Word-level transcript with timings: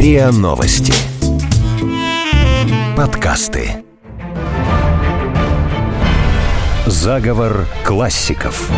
РИА 0.00 0.30
Новости. 0.32 0.94
Подкасты. 2.96 3.84
Заговор 6.86 7.66
классиков. 7.84 8.70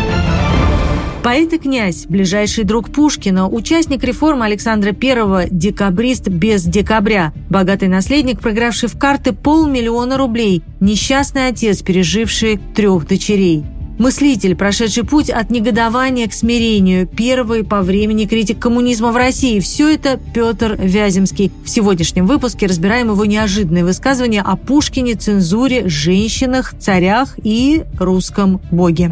Поэт 1.23 1.53
и 1.53 1.59
князь, 1.59 2.07
ближайший 2.07 2.65
друг 2.65 2.91
Пушкина, 2.91 3.47
участник 3.47 4.03
реформы 4.03 4.43
Александра 4.43 4.89
I, 4.91 5.47
декабрист 5.49 6.27
без 6.27 6.65
декабря, 6.65 7.31
богатый 7.49 7.87
наследник, 7.87 8.41
проигравший 8.41 8.89
в 8.89 8.99
карты 8.99 9.31
полмиллиона 9.31 10.17
рублей, 10.17 10.61
несчастный 10.81 11.47
отец, 11.47 11.81
переживший 11.83 12.59
трех 12.75 13.07
дочерей. 13.07 13.63
Мыслитель, 14.03 14.53
прошедший 14.57 15.05
путь 15.05 15.29
от 15.29 15.49
негодования 15.49 16.27
к 16.27 16.33
смирению, 16.33 17.07
первый 17.07 17.63
по 17.63 17.81
времени 17.81 18.25
критик 18.25 18.59
коммунизма 18.59 19.13
в 19.13 19.15
России. 19.15 19.61
Все 19.61 19.93
это 19.93 20.19
Петр 20.33 20.75
Вяземский. 20.77 21.53
В 21.63 21.69
сегодняшнем 21.69 22.27
выпуске 22.27 22.65
разбираем 22.65 23.11
его 23.11 23.23
неожиданные 23.23 23.85
высказывания 23.85 24.41
о 24.41 24.57
Пушкине, 24.57 25.15
цензуре, 25.15 25.87
женщинах, 25.87 26.73
царях 26.77 27.35
и 27.41 27.85
русском 27.97 28.59
боге. 28.71 29.09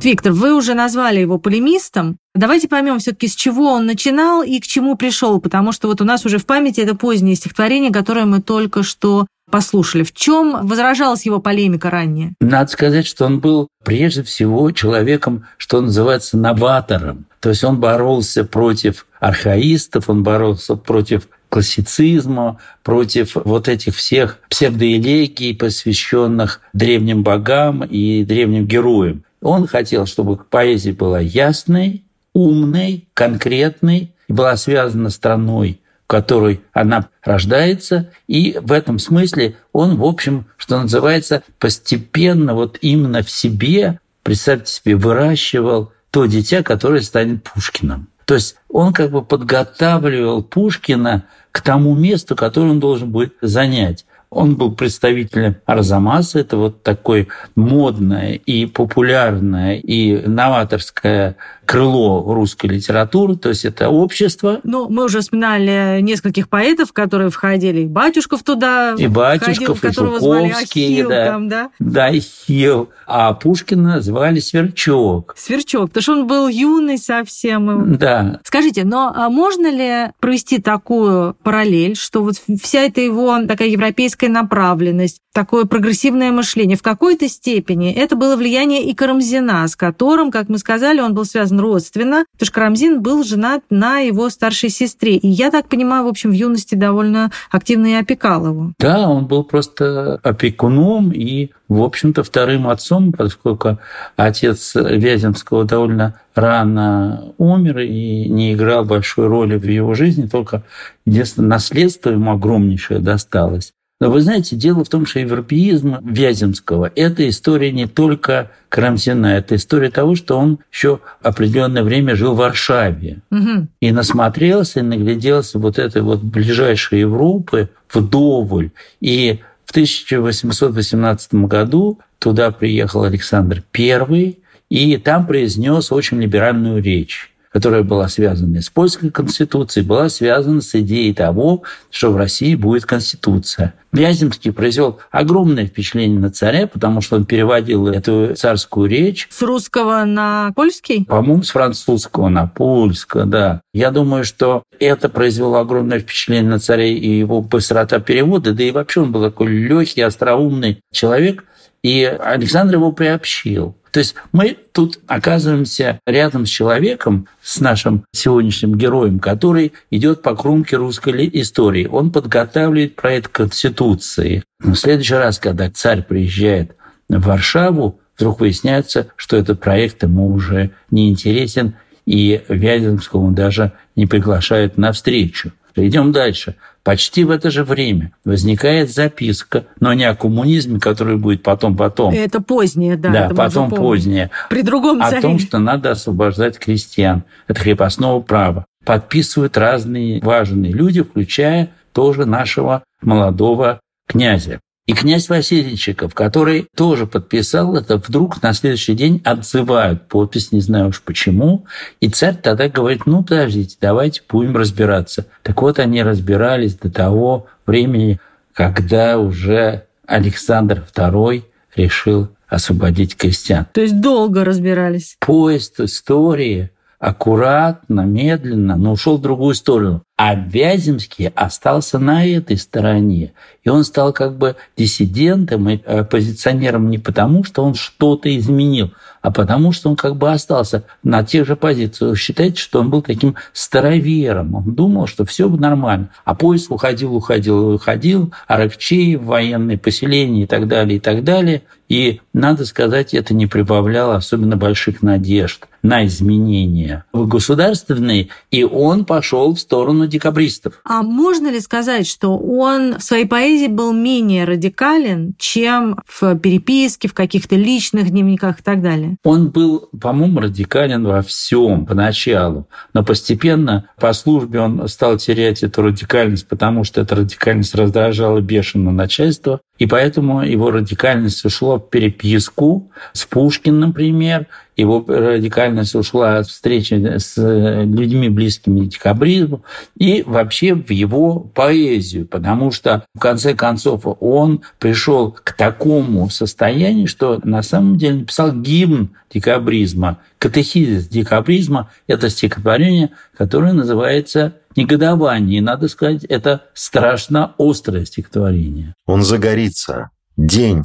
Виктор, 0.05 0.33
вы 0.33 0.55
уже 0.55 0.75
назвали 0.75 1.21
его 1.21 1.39
полемистом. 1.39 2.19
Давайте 2.35 2.69
поймем 2.69 2.99
все-таки, 2.99 3.27
с 3.27 3.35
чего 3.35 3.73
он 3.73 3.87
начинал 3.87 4.43
и 4.43 4.61
к 4.61 4.67
чему 4.67 4.97
пришел, 4.97 5.41
потому 5.41 5.73
что 5.73 5.89
вот 5.89 6.03
у 6.03 6.05
нас 6.05 6.27
уже 6.27 6.37
в 6.37 6.45
памяти 6.45 6.83
это 6.83 6.95
позднее 6.95 7.37
стихотворение, 7.37 7.91
которое 7.91 8.27
мы 8.27 8.43
только 8.43 8.83
что 8.83 9.27
послушали. 9.51 10.03
В 10.03 10.13
чем 10.13 10.67
возражалась 10.67 11.25
его 11.25 11.39
полемика 11.39 11.89
ранее? 11.89 12.35
Надо 12.41 12.71
сказать, 12.71 13.07
что 13.07 13.25
он 13.25 13.41
был 13.41 13.69
прежде 13.83 14.23
всего 14.23 14.71
человеком, 14.73 15.47
что 15.57 15.81
называется, 15.81 16.37
новатором. 16.37 17.25
То 17.41 17.51
есть 17.51 17.65
он 17.65 17.81
боролся 17.81 18.45
против 18.45 19.07
архаистов, 19.21 20.11
он 20.11 20.23
боролся 20.23 20.77
против 20.77 21.29
классицизма, 21.49 22.59
против 22.83 23.37
вот 23.37 23.69
этих 23.69 23.95
всех 23.95 24.39
псевдоэлегий, 24.51 25.55
посвященных 25.55 26.61
древним 26.73 27.23
богам 27.23 27.85
и 27.85 28.25
древним 28.25 28.67
героям. 28.67 29.23
Он 29.45 29.67
хотел, 29.67 30.07
чтобы 30.07 30.39
поэзия 30.39 30.93
была 30.93 31.21
ясной, 31.21 32.03
умной, 32.33 33.07
конкретной, 33.13 34.15
была 34.27 34.57
связана 34.57 35.11
с 35.11 35.17
страной, 35.17 35.83
в 36.05 36.07
которой 36.07 36.63
она 36.73 37.11
рождается. 37.23 38.11
И 38.27 38.59
в 38.59 38.73
этом 38.73 38.99
смысле 38.99 39.57
он, 39.75 39.99
в 39.99 40.05
общем, 40.05 40.47
что 40.57 40.81
называется, 40.81 41.43
постепенно 41.59 42.55
вот 42.55 42.79
именно 42.81 43.23
в 43.23 43.31
себе, 43.31 44.01
представьте 44.23 44.73
себе, 44.73 44.97
выращивал 44.97 45.93
то 46.11 46.25
дитя, 46.25 46.63
которое 46.63 47.03
станет 47.03 47.43
Пушкиным. 47.43 48.09
То 48.25 48.37
есть 48.37 48.57
он 48.71 48.95
как 48.95 49.11
бы 49.11 49.23
подготавливал 49.23 50.43
Пушкина 50.43 51.25
к 51.53 51.61
тому 51.61 51.95
месту, 51.95 52.35
которое 52.35 52.71
он 52.71 52.81
должен 52.81 53.11
будет 53.11 53.35
занять. 53.43 54.07
Он 54.35 54.57
был 54.57 54.73
представителем 54.73 55.57
Арзамаса, 55.65 56.41
это 56.41 56.57
вот 56.57 56.83
такое 56.83 57.29
модное 57.55 58.35
и 58.35 58.67
популярное 58.67 59.77
и 59.77 60.27
новаторское 60.27 61.37
крыло 61.65 62.35
русской 62.35 62.67
литературы, 62.67 63.37
то 63.37 63.49
есть 63.49 63.65
это 63.65 63.89
общество. 63.89 64.61
Ну, 64.65 64.89
мы 64.89 65.05
уже 65.05 65.21
вспоминали 65.21 66.01
нескольких 66.01 66.49
поэтов, 66.49 66.93
которые 66.93 67.31
входили, 67.31 67.81
и 67.81 67.87
Батюшков 67.87 68.43
туда 68.43 68.95
И 68.99 69.07
Батюшков, 69.07 69.79
входил, 69.79 70.17
и 70.17 70.19
Жуковский, 70.19 70.85
Ахилл, 70.85 71.09
да, 71.09 71.27
там, 71.27 71.49
да? 71.49 71.71
да, 71.79 72.11
и 72.11 72.21
Хилл. 72.21 72.91
А 73.07 73.33
Пушкина 73.35 74.01
звали 74.01 74.41
Сверчок. 74.41 75.35
Сверчок, 75.37 75.89
потому 75.89 76.03
что 76.03 76.13
он 76.13 76.27
был 76.27 76.49
юный 76.49 76.99
совсем. 76.99 77.97
Да. 77.97 78.41
Скажите, 78.45 78.85
но 78.85 79.13
а 79.15 79.29
можно 79.29 79.71
ли 79.71 80.13
провести 80.21 80.61
такую 80.61 81.35
параллель, 81.43 81.97
что 81.97 82.23
вот 82.23 82.37
вся 82.63 82.81
эта 82.81 83.01
его 83.01 83.45
такая 83.47 83.69
европейская 83.69 84.24
направленность, 84.29 85.19
такое 85.35 85.65
прогрессивное 85.65 86.31
мышление, 86.31 86.77
в 86.77 86.83
какой-то 86.83 87.29
степени 87.29 87.93
это 87.93 88.17
было 88.17 88.37
влияние 88.37 88.85
и 88.85 88.95
Карамзина, 88.95 89.67
с 89.67 89.77
которым, 89.77 90.31
как 90.31 90.49
мы 90.49 90.59
сказали, 90.59 91.01
он 91.01 91.13
был 91.13 91.25
связан 91.25 91.61
родственно, 91.61 92.25
потому 92.33 92.47
что 92.47 92.55
Карамзин 92.55 93.03
был 93.03 93.25
женат 93.25 93.63
на 93.69 93.99
его 93.99 94.31
старшей 94.31 94.71
сестре. 94.71 95.17
И 95.17 95.29
я 95.29 95.51
так 95.51 95.69
понимаю, 95.69 96.05
в 96.05 96.09
общем, 96.09 96.31
в 96.31 96.35
юности 96.35 96.77
довольно 96.77 97.31
активно 97.51 97.89
и 97.89 97.95
опекал 97.95 98.47
его. 98.47 98.73
Да, 98.79 99.09
он 99.09 99.27
был 99.27 99.45
просто 99.45 100.21
опекуном 100.23 101.11
и, 101.11 101.51
в 101.69 101.83
общем-то, 101.83 102.23
вторым 102.23 102.69
отцом, 102.69 103.13
поскольку 103.13 103.79
отец 104.17 104.73
Вяземского 104.75 105.65
довольно 105.65 106.21
рано 106.35 107.33
умер 107.39 107.81
и 107.81 108.29
не 108.29 108.55
играл 108.55 108.85
большой 108.85 109.27
роли 109.27 109.57
в 109.57 109.65
его 109.65 109.95
жизни, 109.95 110.27
только 110.27 110.63
единственное 111.07 111.51
наследство 111.51 112.11
ему 112.11 112.33
огромнейшее 112.33 113.01
досталось. 113.01 113.74
Но 114.01 114.11
вы 114.11 114.21
знаете, 114.21 114.57
дело 114.57 114.85
в 114.85 114.89
том, 114.89 115.07
что 115.07 115.21
европеизм 115.21 115.99
Вяземского– 116.03 116.91
это 116.97 117.29
история 117.29 117.71
не 117.71 117.87
только 117.87 118.51
Карамзина, 118.69 119.27
это 119.27 119.55
история 119.55 119.91
того, 119.91 120.17
что 120.17 120.37
он 120.37 120.59
еще 120.73 121.01
определенное 121.23 121.85
время 121.85 122.17
жил 122.17 122.35
в 122.35 122.39
Варшаве. 122.39 123.19
Угу. 123.31 123.69
И 123.81 123.93
насмотрелся, 123.93 124.81
и 124.81 124.83
нагляделся 124.83 125.59
вот 125.59 125.79
этой 125.79 126.03
вот 126.03 126.23
ближайшей 126.23 127.01
Европы 127.01 127.71
вдоволь. 127.93 128.73
И 129.01 129.41
в 129.65 129.71
1818 129.71 131.35
году 131.35 132.01
туда 132.19 132.51
приехал 132.51 133.05
Александр 133.05 133.63
I, 133.77 134.37
и 134.71 134.97
там 134.97 135.27
произнес 135.27 135.93
очень 135.93 136.21
либеральную 136.21 136.83
речь 136.83 137.31
которая 137.55 137.85
была 137.85 138.09
связана 138.09 138.61
с 138.61 138.69
польской 138.69 139.11
конституцией, 139.11 139.87
была 139.87 140.09
связана 140.09 140.61
с 140.61 140.75
идеей 140.75 141.15
того, 141.15 141.63
что 141.89 142.11
в 142.11 142.17
России 142.17 142.57
будет 142.57 142.85
конституция. 142.85 143.75
Вяземский 143.93 144.51
произвел 144.51 144.99
огромное 145.13 145.67
впечатление 145.67 146.19
на 146.19 146.31
царя, 146.31 146.67
потому 146.67 147.01
что 147.01 147.15
он 147.15 147.27
переводил 147.27 147.87
эту 147.87 148.35
царскую 148.35 148.91
речь. 148.91 149.29
С 149.31 149.41
русского 149.41 150.05
на 150.05 150.51
польский? 150.57 151.05
По-моему, 151.05 151.45
с 151.45 151.51
французского 151.51 152.29
на 152.29 152.49
польского, 152.49 153.25
да. 153.25 153.61
Я 153.73 153.93
думаю, 153.93 154.25
что 154.25 154.65
это 154.81 155.09
произвело 155.09 155.59
огромное 155.59 156.01
впечатление 156.01 156.51
на 156.51 156.59
царя 156.59 156.87
и 156.87 157.09
его 157.09 157.41
быстрота 157.41 158.01
перевода, 158.01 158.53
да 158.53 158.65
и 158.65 158.73
вообще 158.73 159.03
он 159.03 159.13
был 159.13 159.23
такой 159.23 159.47
легкий, 159.47 160.01
остроумный 160.01 160.81
человек, 160.93 161.45
и 161.85 162.03
Александр 162.03 162.75
его 162.75 162.91
приобщил. 162.91 163.77
То 163.95 164.01
есть 164.01 164.17
мы 164.33 164.57
тут 164.73 164.99
оказываемся 165.07 166.01
рядом 166.05 166.47
с 166.47 166.49
человеком, 166.49 167.29
с 167.41 167.61
нашим 167.61 168.05
сегодняшним 168.11 168.77
героем, 168.77 169.21
который 169.21 169.73
идет 169.89 170.21
по 170.21 170.35
кромке 170.35 170.75
русской 170.75 171.31
истории. 171.35 171.87
Он 171.87 172.11
подготавливает 172.11 172.97
проект 172.97 173.29
Конституции. 173.29 174.43
Но 174.59 174.73
в 174.73 174.79
следующий 174.81 175.15
раз, 175.15 175.39
когда 175.39 175.71
царь 175.71 176.03
приезжает 176.03 176.75
в 177.09 177.21
Варшаву, 177.21 178.01
вдруг 178.17 178.41
выясняется, 178.41 179.07
что 179.15 179.37
этот 179.37 179.61
проект 179.61 180.03
ему 180.03 180.27
уже 180.27 180.73
не 180.91 181.09
интересен, 181.09 181.77
и 182.05 182.43
Вяземского 182.49 183.21
он 183.21 183.37
даже 183.37 183.75
не 183.95 184.07
приглашает 184.07 184.77
на 184.77 184.91
встречу. 184.91 185.53
Идем 185.77 186.13
дальше. 186.13 186.57
Почти 186.83 187.25
в 187.25 187.31
это 187.31 187.51
же 187.51 187.65
время 187.65 188.13
возникает 188.25 188.93
записка, 188.93 189.67
но 189.81 189.93
не 189.93 190.05
о 190.05 190.15
коммунизме, 190.15 190.79
который 190.79 191.17
будет 191.17 191.43
потом-потом. 191.43 192.15
Это 192.15 192.41
позднее, 192.41 192.97
да. 192.97 193.11
Да, 193.11 193.35
потом 193.35 193.71
позднее. 193.71 194.31
При 194.51 194.63
другом 194.63 195.03
О 195.03 195.21
том, 195.21 195.39
что 195.39 195.59
надо 195.59 195.93
освобождать 195.93 196.59
крестьян 196.59 197.25
от 197.49 197.59
крепостного 197.59 198.21
права. 198.21 198.67
Подписывают 198.85 199.57
разные 199.57 200.21
важные 200.23 200.73
люди, 200.73 201.03
включая 201.03 201.71
тоже 201.93 202.27
нашего 202.27 202.85
молодого 203.01 203.81
князя. 204.07 204.61
И 204.87 204.93
князь 204.93 205.31
Васильчиков, 205.31 206.13
который 206.15 206.67
тоже 206.77 207.07
подписал 207.07 207.75
это, 207.75 207.97
вдруг 207.97 208.43
на 208.43 208.53
следующий 208.53 208.95
день 208.95 209.23
отзывают 209.25 210.09
подпись, 210.09 210.53
не 210.53 210.61
знаю 210.61 210.89
уж 210.89 211.01
почему. 211.01 211.65
И 212.01 212.11
царь 212.11 212.37
тогда 212.37 212.69
говорит, 212.69 213.07
ну 213.07 213.23
подождите, 213.23 213.79
давайте 213.81 214.21
будем 214.29 214.57
разбираться. 214.57 215.27
Так 215.43 215.63
вот 215.63 215.79
они 215.79 216.03
разбирались 216.03 216.75
до 216.75 216.91
того 216.91 217.47
времени, 217.67 218.21
когда 218.53 219.19
уже 219.19 219.85
Александр 220.07 220.85
II 220.95 221.45
решил 221.75 222.29
освободить 222.47 223.17
крестьян. 223.17 223.67
То 223.73 223.81
есть 223.81 224.01
долго 224.03 224.45
разбирались. 224.45 225.17
Поезд 225.19 225.81
истории 225.81 226.71
аккуратно, 226.99 228.03
медленно, 228.03 228.77
но 228.77 228.93
ушел 228.93 229.19
в 229.19 229.23
другую 229.23 229.55
сторону. 229.55 230.03
А 230.17 230.37
Вяземский 230.37 231.29
остался 231.35 231.99
на 231.99 232.25
этой 232.25 232.57
стороне. 232.57 233.33
И 233.65 233.69
он 233.69 233.83
стал 233.83 234.13
как 234.13 234.39
бы 234.39 234.55
диссидентом 234.77 235.69
и 235.69 235.83
оппозиционером 235.83 236.89
не 236.89 236.99
потому, 236.99 237.43
что 237.43 237.65
он 237.65 237.75
что-то 237.75 238.35
изменил, 238.37 238.93
а 239.23 239.33
потому, 239.33 239.73
что 239.73 239.91
он 239.91 239.97
как 239.97 240.15
бы 240.17 240.31
остался 240.31 240.85
на 241.03 241.25
тех 241.25 241.47
же 241.47 241.57
позициях. 241.57 242.17
Считайте, 242.17 242.61
что 242.61 242.79
он 242.79 242.91
был 242.91 243.03
таким 243.03 243.35
старовером. 243.53 244.55
Он 244.55 244.75
думал, 244.75 245.09
что 245.09 245.25
все 245.25 245.49
нормально. 245.49 246.11
А 246.25 246.37
поезд 246.37 246.71
уходил, 246.71 247.17
уходил, 247.17 247.75
уходил. 247.75 248.33
Аракчеев, 248.47 249.23
военные 249.23 249.79
поселения 249.79 250.45
и 250.45 250.47
так 250.47 250.69
далее, 250.69 250.99
и 250.99 251.01
так 251.01 251.25
далее. 251.25 251.63
И, 251.89 252.21
надо 252.33 252.65
сказать, 252.65 253.15
это 253.15 253.35
не 253.35 253.47
прибавляло 253.47 254.17
особенно 254.17 254.57
больших 254.57 255.03
надежд 255.03 255.67
на 255.83 256.07
изменения 256.07 257.05
государственные. 257.13 258.29
И 258.51 258.65
он 258.65 259.05
пошел 259.05 259.55
в 259.55 259.61
сторону 259.61 260.04
сторону 260.05 260.09
декабристов. 260.09 260.81
А 260.85 261.03
можно 261.03 261.51
ли 261.51 261.61
сказать, 261.61 262.07
что 262.07 262.37
он 262.39 262.99
в 262.99 263.03
своей 263.03 263.27
поэзии 263.27 263.67
был 263.67 263.93
менее 263.93 264.45
радикален, 264.45 265.35
чем 265.39 265.99
в 266.07 266.39
переписке, 266.39 267.09
в 267.09 267.15
каких-то 267.15 267.57
личных 267.57 268.11
дневниках 268.11 268.61
и 268.61 268.63
так 268.63 268.83
далее? 268.83 269.17
Он 269.25 269.51
был, 269.51 269.89
по-моему, 270.01 270.41
радикален 270.41 271.05
во 271.05 271.23
всем 271.23 271.87
поначалу, 271.87 272.69
но 272.93 273.05
постепенно 273.05 273.89
по 273.99 274.13
службе 274.13 274.61
он 274.61 274.89
стал 274.89 275.17
терять 275.19 275.63
эту 275.63 275.83
радикальность, 275.83 276.49
потому 276.49 276.85
что 276.85 277.01
эта 277.01 277.17
радикальность 277.17 277.75
раздражала 277.75 278.41
бешено 278.41 278.93
начальство, 278.93 279.61
и 279.79 279.87
поэтому 279.87 280.43
его 280.43 280.71
радикальность 280.71 281.45
ушла 281.45 281.79
в 281.79 281.91
переписку 281.91 282.91
с 283.13 283.25
Пушкиным, 283.25 283.81
например, 283.81 284.47
его 284.77 285.05
радикальность 285.07 285.95
ушла 285.95 286.39
от 286.39 286.47
встречи 286.47 286.95
с 286.95 287.35
людьми, 287.37 288.29
близкими 288.29 288.87
к 288.87 288.89
декабризму, 288.89 289.63
и 289.97 290.23
вообще 290.27 290.75
в 290.75 290.91
его 290.91 291.41
поэзию, 291.41 292.27
потому 292.27 292.71
что, 292.71 293.05
в 293.15 293.21
конце 293.21 293.55
концов, 293.55 294.03
он 294.21 294.63
пришел 294.79 295.31
к 295.31 295.53
такому 295.53 296.29
состоянию, 296.31 297.07
что 297.07 297.41
на 297.45 297.63
самом 297.63 297.99
деле 297.99 298.21
написал 298.21 298.53
гимн 298.53 299.11
декабризма. 299.33 300.19
Катехизис 300.45 301.09
декабризма– 301.09 301.91
это 302.07 302.29
стихотворение, 302.29 303.13
которое 303.35 303.73
называется 303.73 304.59
«Негодование». 304.77 305.57
И, 305.57 305.63
надо 305.63 305.89
сказать, 305.89 306.25
это 306.25 306.65
страшно 306.75 307.55
острое 307.57 308.05
стихотворение. 308.05 308.93
Он 309.07 309.23
загорится. 309.23 310.11
День. 310.37 310.83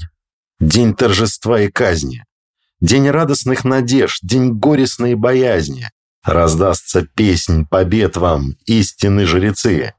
День 0.62 0.96
торжества 0.96 1.60
и 1.60 1.68
казни. 1.68 2.24
День 2.80 3.10
радостных 3.10 3.66
надежд, 3.66 4.20
день 4.24 4.54
горестной 4.54 5.16
боязни. 5.16 5.90
Раздастся 6.24 7.06
песнь 7.14 7.66
побед 7.70 8.16
вам, 8.16 8.56
истины 8.66 9.26
жрецы. 9.26 9.94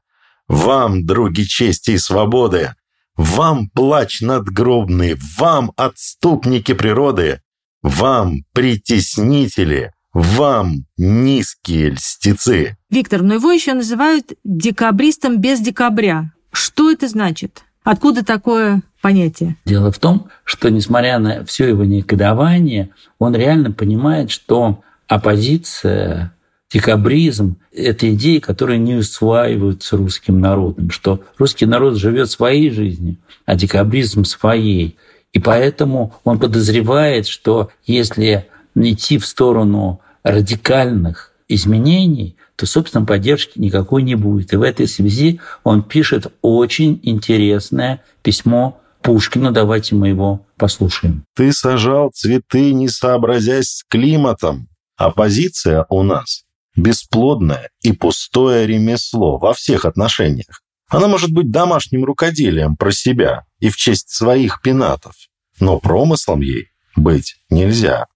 Вам, 0.47 1.05
други 1.05 1.45
чести 1.45 1.91
и 1.91 1.97
свободы, 1.99 2.73
вам 3.15 3.69
плач 3.69 4.21
надгробный, 4.21 5.19
вам, 5.37 5.71
отступники 5.75 6.73
природы, 6.73 7.41
вам, 7.81 8.43
притеснители, 8.53 9.91
вам, 10.13 10.85
низкие 10.97 11.91
льстецы. 11.91 12.77
Виктор, 12.89 13.21
но 13.21 13.35
его 13.35 13.51
еще 13.51 13.73
называют 13.73 14.33
декабристом 14.43 15.39
без 15.39 15.59
декабря. 15.59 16.31
Что 16.51 16.91
это 16.91 17.07
значит? 17.07 17.63
Откуда 17.83 18.23
такое 18.23 18.83
понятие? 19.01 19.55
Дело 19.65 19.91
в 19.91 19.99
том, 19.99 20.27
что 20.43 20.69
несмотря 20.69 21.17
на 21.17 21.45
все 21.45 21.67
его 21.69 21.83
негодование, 21.83 22.89
он 23.17 23.35
реально 23.35 23.71
понимает, 23.71 24.29
что 24.29 24.83
оппозиция, 25.07 26.33
декабризм– 26.71 27.57
это 27.71 28.13
идеи, 28.13 28.39
которые 28.39 28.79
не 28.79 28.95
усваиваются 28.95 29.97
русским 29.97 30.39
народом, 30.39 30.91
что 30.91 31.21
русский 31.37 31.65
народ 31.65 31.97
живет 31.97 32.29
своей 32.29 32.69
жизнью, 32.69 33.17
а 33.45 33.55
декабризм– 33.55 34.23
своей. 34.25 34.97
И 35.33 35.39
поэтому 35.39 36.13
он 36.23 36.39
подозревает, 36.39 37.27
что 37.27 37.69
если 37.85 38.47
идти 38.75 39.17
в 39.17 39.25
сторону 39.25 40.01
радикальных 40.23 41.33
изменений, 41.47 42.35
то, 42.55 42.65
собственно, 42.65 43.05
поддержки 43.05 43.59
никакой 43.59 44.03
не 44.03 44.15
будет. 44.15 44.53
И 44.53 44.55
в 44.55 44.61
этой 44.61 44.87
связи 44.87 45.39
он 45.63 45.83
пишет 45.83 46.31
очень 46.41 46.99
интересное 47.03 48.03
письмо 48.21 48.79
Пушкину. 49.01 49.51
Давайте 49.51 49.95
мы 49.95 50.09
его 50.09 50.45
послушаем. 50.57 51.23
«Ты 51.35 51.51
сажал 51.53 52.11
цветы, 52.13 52.73
не 52.73 52.87
сообразясь 52.87 53.77
с 53.77 53.83
климатом. 53.87 54.67
Оппозиция 54.95 55.87
у 55.89 56.03
нас 56.03 56.43
бесплодное 56.75 57.69
и 57.81 57.91
пустое 57.91 58.67
ремесло 58.67 59.37
во 59.37 59.53
всех 59.53 59.85
отношениях. 59.85 60.61
Она 60.91 61.07
может 61.07 61.31
быть 61.31 61.51
домашним 61.51 62.03
рукоделием 62.03 62.75
про 62.75 62.91
себя 62.91 63.45
и 63.59 63.69
в 63.69 63.77
честь 63.77 64.09
своих 64.09 64.61
пенатов, 64.61 65.15
но 65.61 65.79
промыслом 65.79 66.41
ей 66.41 66.67
быть 66.97 67.37
нельзя. 67.49 68.07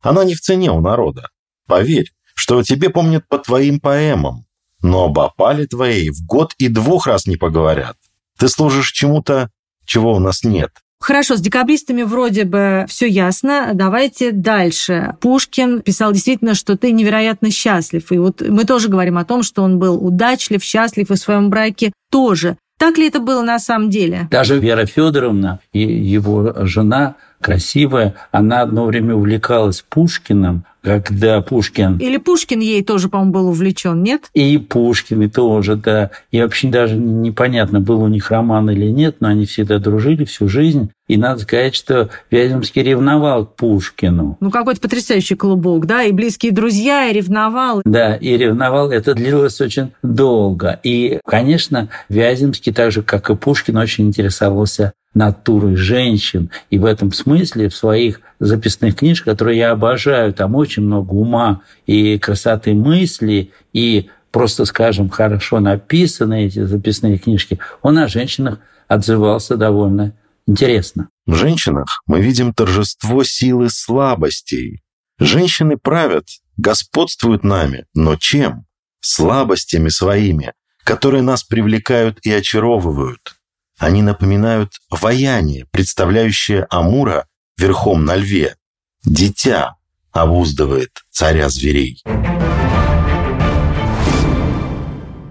Она 0.00 0.24
не 0.24 0.34
в 0.34 0.40
цене 0.40 0.72
у 0.72 0.80
народа. 0.80 1.30
Поверь, 1.68 2.10
что 2.34 2.58
о 2.58 2.64
тебе 2.64 2.90
помнят 2.90 3.28
по 3.28 3.38
твоим 3.38 3.78
поэмам, 3.78 4.46
но 4.82 5.04
об 5.04 5.20
опале 5.20 5.68
твоей 5.68 6.10
в 6.10 6.26
год 6.26 6.54
и 6.58 6.66
двух 6.66 7.06
раз 7.06 7.26
не 7.26 7.36
поговорят. 7.36 7.96
Ты 8.36 8.48
служишь 8.48 8.90
чему-то, 8.90 9.52
чего 9.86 10.12
у 10.12 10.18
нас 10.18 10.42
нет. 10.42 10.72
Хорошо, 11.04 11.36
с 11.36 11.40
декабристами 11.42 12.02
вроде 12.02 12.44
бы 12.44 12.86
все 12.88 13.06
ясно. 13.06 13.72
Давайте 13.74 14.32
дальше. 14.32 15.16
Пушкин 15.20 15.82
писал 15.82 16.12
действительно, 16.12 16.54
что 16.54 16.78
ты 16.78 16.92
невероятно 16.92 17.50
счастлив. 17.50 18.10
И 18.10 18.16
вот 18.16 18.40
мы 18.40 18.64
тоже 18.64 18.88
говорим 18.88 19.18
о 19.18 19.26
том, 19.26 19.42
что 19.42 19.62
он 19.62 19.78
был 19.78 20.02
удачлив, 20.02 20.64
счастлив 20.64 21.10
и 21.10 21.14
в 21.14 21.18
своем 21.18 21.50
браке 21.50 21.92
тоже. 22.10 22.56
Так 22.78 22.96
ли 22.96 23.08
это 23.08 23.20
было 23.20 23.42
на 23.42 23.58
самом 23.58 23.90
деле? 23.90 24.28
Даже 24.30 24.58
Вера 24.58 24.86
Федоровна 24.86 25.60
и 25.74 25.82
его 25.82 26.54
жена 26.64 27.16
красивая, 27.38 28.14
она 28.30 28.62
одно 28.62 28.86
время 28.86 29.14
увлекалась 29.14 29.84
Пушкиным, 29.86 30.64
когда 30.84 31.40
Пушкин... 31.40 31.96
Или 31.96 32.18
Пушкин 32.18 32.60
ей 32.60 32.84
тоже, 32.84 33.08
по-моему, 33.08 33.32
был 33.32 33.48
увлечен, 33.48 34.02
нет? 34.02 34.24
И 34.34 34.58
Пушкин, 34.58 35.22
и 35.22 35.28
тоже, 35.28 35.76
да. 35.76 36.10
И 36.30 36.42
вообще 36.42 36.68
даже 36.68 36.96
непонятно, 36.96 37.80
был 37.80 38.02
у 38.02 38.08
них 38.08 38.30
роман 38.30 38.68
или 38.68 38.90
нет, 38.90 39.16
но 39.20 39.28
они 39.28 39.46
всегда 39.46 39.78
дружили 39.78 40.24
всю 40.24 40.46
жизнь. 40.46 40.90
И 41.08 41.16
надо 41.16 41.40
сказать, 41.40 41.74
что 41.74 42.10
Вяземский 42.30 42.82
ревновал 42.82 43.46
к 43.46 43.56
Пушкину. 43.56 44.36
Ну, 44.40 44.50
какой-то 44.50 44.80
потрясающий 44.80 45.36
клубок, 45.36 45.86
да, 45.86 46.02
и 46.02 46.12
близкие 46.12 46.52
друзья, 46.52 47.08
и 47.08 47.14
ревновал. 47.14 47.80
Да, 47.84 48.16
и 48.16 48.36
ревновал. 48.36 48.90
Это 48.90 49.14
длилось 49.14 49.60
очень 49.62 49.92
долго. 50.02 50.80
И, 50.82 51.18
конечно, 51.24 51.88
Вяземский, 52.10 52.72
так 52.72 52.92
же, 52.92 53.02
как 53.02 53.30
и 53.30 53.36
Пушкин, 53.36 53.78
очень 53.78 54.08
интересовался 54.08 54.92
натурой 55.14 55.76
женщин. 55.76 56.50
И 56.70 56.78
в 56.78 56.84
этом 56.84 57.12
смысле 57.12 57.68
в 57.68 57.76
своих 57.76 58.20
записных 58.40 58.96
книжках, 58.96 59.34
которые 59.34 59.58
я 59.58 59.70
обожаю, 59.70 60.32
там 60.32 60.54
очень 60.54 60.73
много 60.82 61.12
ума 61.14 61.62
и 61.86 62.18
красоты 62.18 62.74
мысли, 62.74 63.52
и 63.72 64.08
просто, 64.30 64.64
скажем, 64.64 65.08
хорошо 65.10 65.60
написаны 65.60 66.46
эти 66.46 66.64
записные 66.64 67.18
книжки, 67.18 67.58
он 67.82 67.98
о 67.98 68.08
женщинах 68.08 68.58
отзывался 68.88 69.56
довольно 69.56 70.14
Интересно. 70.46 71.08
В 71.26 71.34
женщинах 71.34 72.02
мы 72.06 72.20
видим 72.20 72.52
торжество 72.52 73.24
силы 73.24 73.70
слабостей. 73.70 74.82
Женщины 75.18 75.78
правят, 75.78 76.26
господствуют 76.56 77.44
нами, 77.44 77.86
но 77.94 78.16
чем? 78.16 78.66
Слабостями 79.00 79.88
своими, 79.88 80.52
которые 80.82 81.22
нас 81.22 81.44
привлекают 81.44 82.18
и 82.22 82.32
очаровывают. 82.32 83.36
Они 83.78 84.02
напоминают 84.02 84.72
вояние, 84.90 85.66
представляющее 85.70 86.66
Амура 86.70 87.26
верхом 87.56 88.04
на 88.04 88.16
льве. 88.16 88.56
Дитя 89.04 89.76
обуздывает 90.14 91.02
царя 91.10 91.48
зверей. 91.48 92.02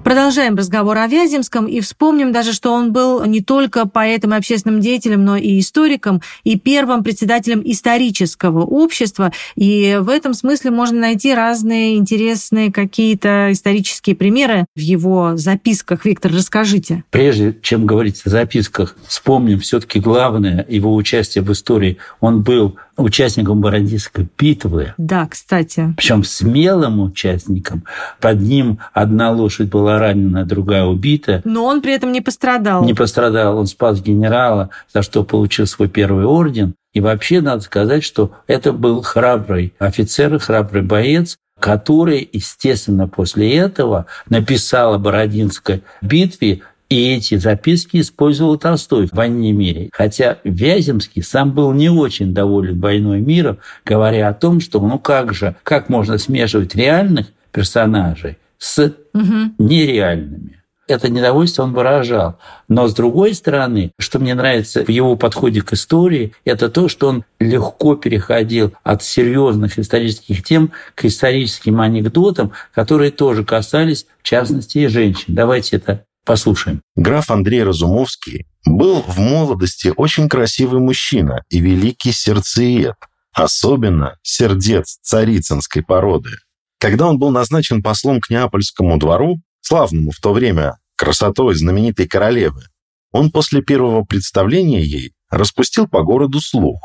Продолжаем 0.04 0.56
разговор 0.56 0.98
о 0.98 1.08
Вяземском 1.08 1.66
и 1.66 1.80
вспомним 1.80 2.34
даже, 2.34 2.52
что 2.52 2.74
он 2.74 2.92
был 2.92 3.24
не 3.24 3.42
только 3.42 3.88
поэтом 3.88 4.34
и 4.34 4.38
общественным 4.38 4.82
деятелем, 4.82 5.24
но 5.24 5.38
и 5.38 5.58
историком, 5.60 6.22
и 6.44 6.60
первым 6.60 7.04
председателем 7.04 7.62
исторического 7.64 8.64
общества. 8.64 9.32
И 9.56 9.98
в 10.02 10.10
этом 10.10 10.34
смысле 10.34 10.72
можно 10.72 11.00
найти 11.00 11.34
разные 11.34 11.96
интересные 11.96 12.72
какие-то 12.72 13.48
исторические 13.52 14.18
примеры 14.18 14.66
в 14.76 14.82
его 14.82 15.38
записках. 15.38 16.04
Виктор, 16.06 16.34
расскажите. 16.34 17.06
Прежде 17.10 17.58
чем 17.62 17.86
говорить 17.86 18.22
о 18.26 18.30
записках, 18.30 18.98
вспомним 19.08 19.62
все-таки 19.62 20.02
главное 20.02 20.66
его 20.68 20.94
участие 20.94 21.44
в 21.44 21.52
истории. 21.54 21.98
Он 22.20 22.44
был 22.44 22.76
участником 22.98 23.62
Бородинской 23.62 24.28
битвы. 24.38 24.94
Да, 24.98 25.28
кстати. 25.28 25.94
Причем 25.98 26.24
смелым 26.24 27.02
участником. 27.02 27.84
Под 28.20 28.42
ним 28.42 28.80
одна 28.94 29.32
лошадь 29.32 29.70
была 29.70 30.00
ранена, 30.00 30.46
другая 30.46 30.86
убита. 30.86 31.42
Но 31.44 31.66
он 31.66 31.82
при 31.82 31.94
этом 31.94 32.12
не 32.12 32.22
пострадал. 32.22 32.84
Не 32.84 32.94
пострадал. 32.94 33.58
Он 33.58 33.68
спас 33.68 34.02
генерала, 34.02 34.70
за 34.94 35.02
что 35.02 35.24
получил 35.24 35.68
свой 35.68 35.88
первый 35.88 36.26
орден. 36.26 36.76
И 36.94 37.00
вообще 37.00 37.42
надо 37.42 37.62
сказать, 37.62 38.04
что 38.04 38.32
это 38.48 38.72
был 38.72 39.02
храбрый 39.02 39.74
офицер, 39.80 40.38
храбрый 40.38 40.84
боец, 40.84 41.38
который, 41.60 42.28
естественно, 42.32 43.08
после 43.08 43.56
этого 43.56 44.06
написал 44.30 44.96
о 44.96 45.00
Бородинской 45.00 45.82
битве 46.02 46.62
и 46.94 47.16
эти 47.16 47.38
записки 47.38 48.00
использовал 48.00 48.58
Толстой 48.58 49.08
в 49.08 49.14
«Войне 49.14 49.50
и 49.50 49.54
мире». 49.54 49.90
Хотя 49.92 50.38
Вяземский 50.44 51.24
сам 51.24 51.52
был 51.52 51.72
не 51.74 51.90
очень 51.90 52.34
доволен 52.34 52.80
войной 52.80 53.20
и 53.20 53.22
миром, 53.22 53.58
говоря 53.84 54.30
о 54.30 54.34
том, 54.34 54.60
что 54.60 54.80
ну 54.80 55.00
как 55.00 55.34
же, 55.34 55.56
как 55.64 55.90
можно 55.90 56.18
смешивать 56.18 56.76
реальных 56.76 57.28
персонажей 57.52 58.38
с 58.58 58.94
угу. 59.14 59.54
нереальными. 59.58 60.60
Это 60.88 61.10
недовольство 61.10 61.64
он 61.64 61.74
выражал. 61.74 62.38
Но 62.68 62.88
с 62.88 62.94
другой 62.94 63.34
стороны, 63.34 63.92
что 63.98 64.20
мне 64.20 64.36
нравится 64.36 64.84
в 64.84 64.90
его 64.90 65.16
подходе 65.16 65.62
к 65.62 65.74
истории, 65.74 66.34
это 66.44 66.70
то, 66.70 66.90
что 66.90 67.08
он 67.08 67.24
легко 67.40 67.96
переходил 67.96 68.74
от 68.84 69.02
серьезных 69.02 69.80
исторических 69.80 70.44
тем 70.44 70.72
к 70.94 71.06
историческим 71.06 71.80
анекдотам, 71.80 72.52
которые 72.74 73.12
тоже 73.12 73.46
касались, 73.46 74.06
в 74.22 74.24
частности, 74.24 74.80
и 74.80 74.88
женщин. 74.88 75.34
Давайте 75.36 75.78
это 75.78 76.04
Послушаем. 76.26 76.82
Граф 76.96 77.32
Андрей 77.32 77.64
Разумовский 77.64 78.48
был 78.66 79.02
в 79.02 79.20
молодости 79.20 79.92
очень 79.96 80.30
красивый 80.30 80.80
мужчина 80.80 81.44
и 81.50 81.60
великий 81.60 82.14
сердцеед, 82.14 82.96
особенно 83.34 84.18
сердец 84.22 85.00
царицынской 85.02 85.84
породы. 85.84 86.32
Когда 86.80 87.08
он 87.08 87.20
был 87.20 87.30
назначен 87.30 87.84
послом 87.84 88.22
к 88.22 88.30
Неапольскому 88.30 88.98
двору, 88.98 89.42
славному 89.62 90.12
в 90.12 90.20
то 90.22 90.32
время 90.32 90.78
красотой 90.96 91.56
знаменитой 91.56 92.08
королевы, 92.08 92.64
он 93.12 93.30
после 93.30 93.62
первого 93.62 94.06
представления 94.06 94.82
ей 94.82 95.14
распустил 95.30 95.88
по 95.88 96.04
городу 96.04 96.40
слух, 96.40 96.80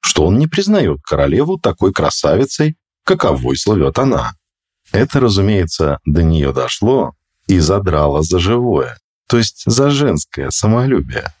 что 0.00 0.26
он 0.26 0.38
не 0.38 0.46
признает 0.46 1.00
королеву 1.02 1.58
такой 1.58 1.92
красавицей, 1.92 2.76
каковой 3.04 3.56
славет 3.56 3.98
она. 3.98 4.32
Это, 4.92 5.20
разумеется, 5.20 5.98
до 6.04 6.22
нее 6.22 6.52
дошло, 6.52 7.14
и 7.52 7.58
задрала 7.58 8.22
за 8.22 8.38
живое, 8.38 8.96
то 9.28 9.36
есть 9.36 9.64
за 9.66 9.90
женское 9.90 10.50
самолюбие. 10.50 11.32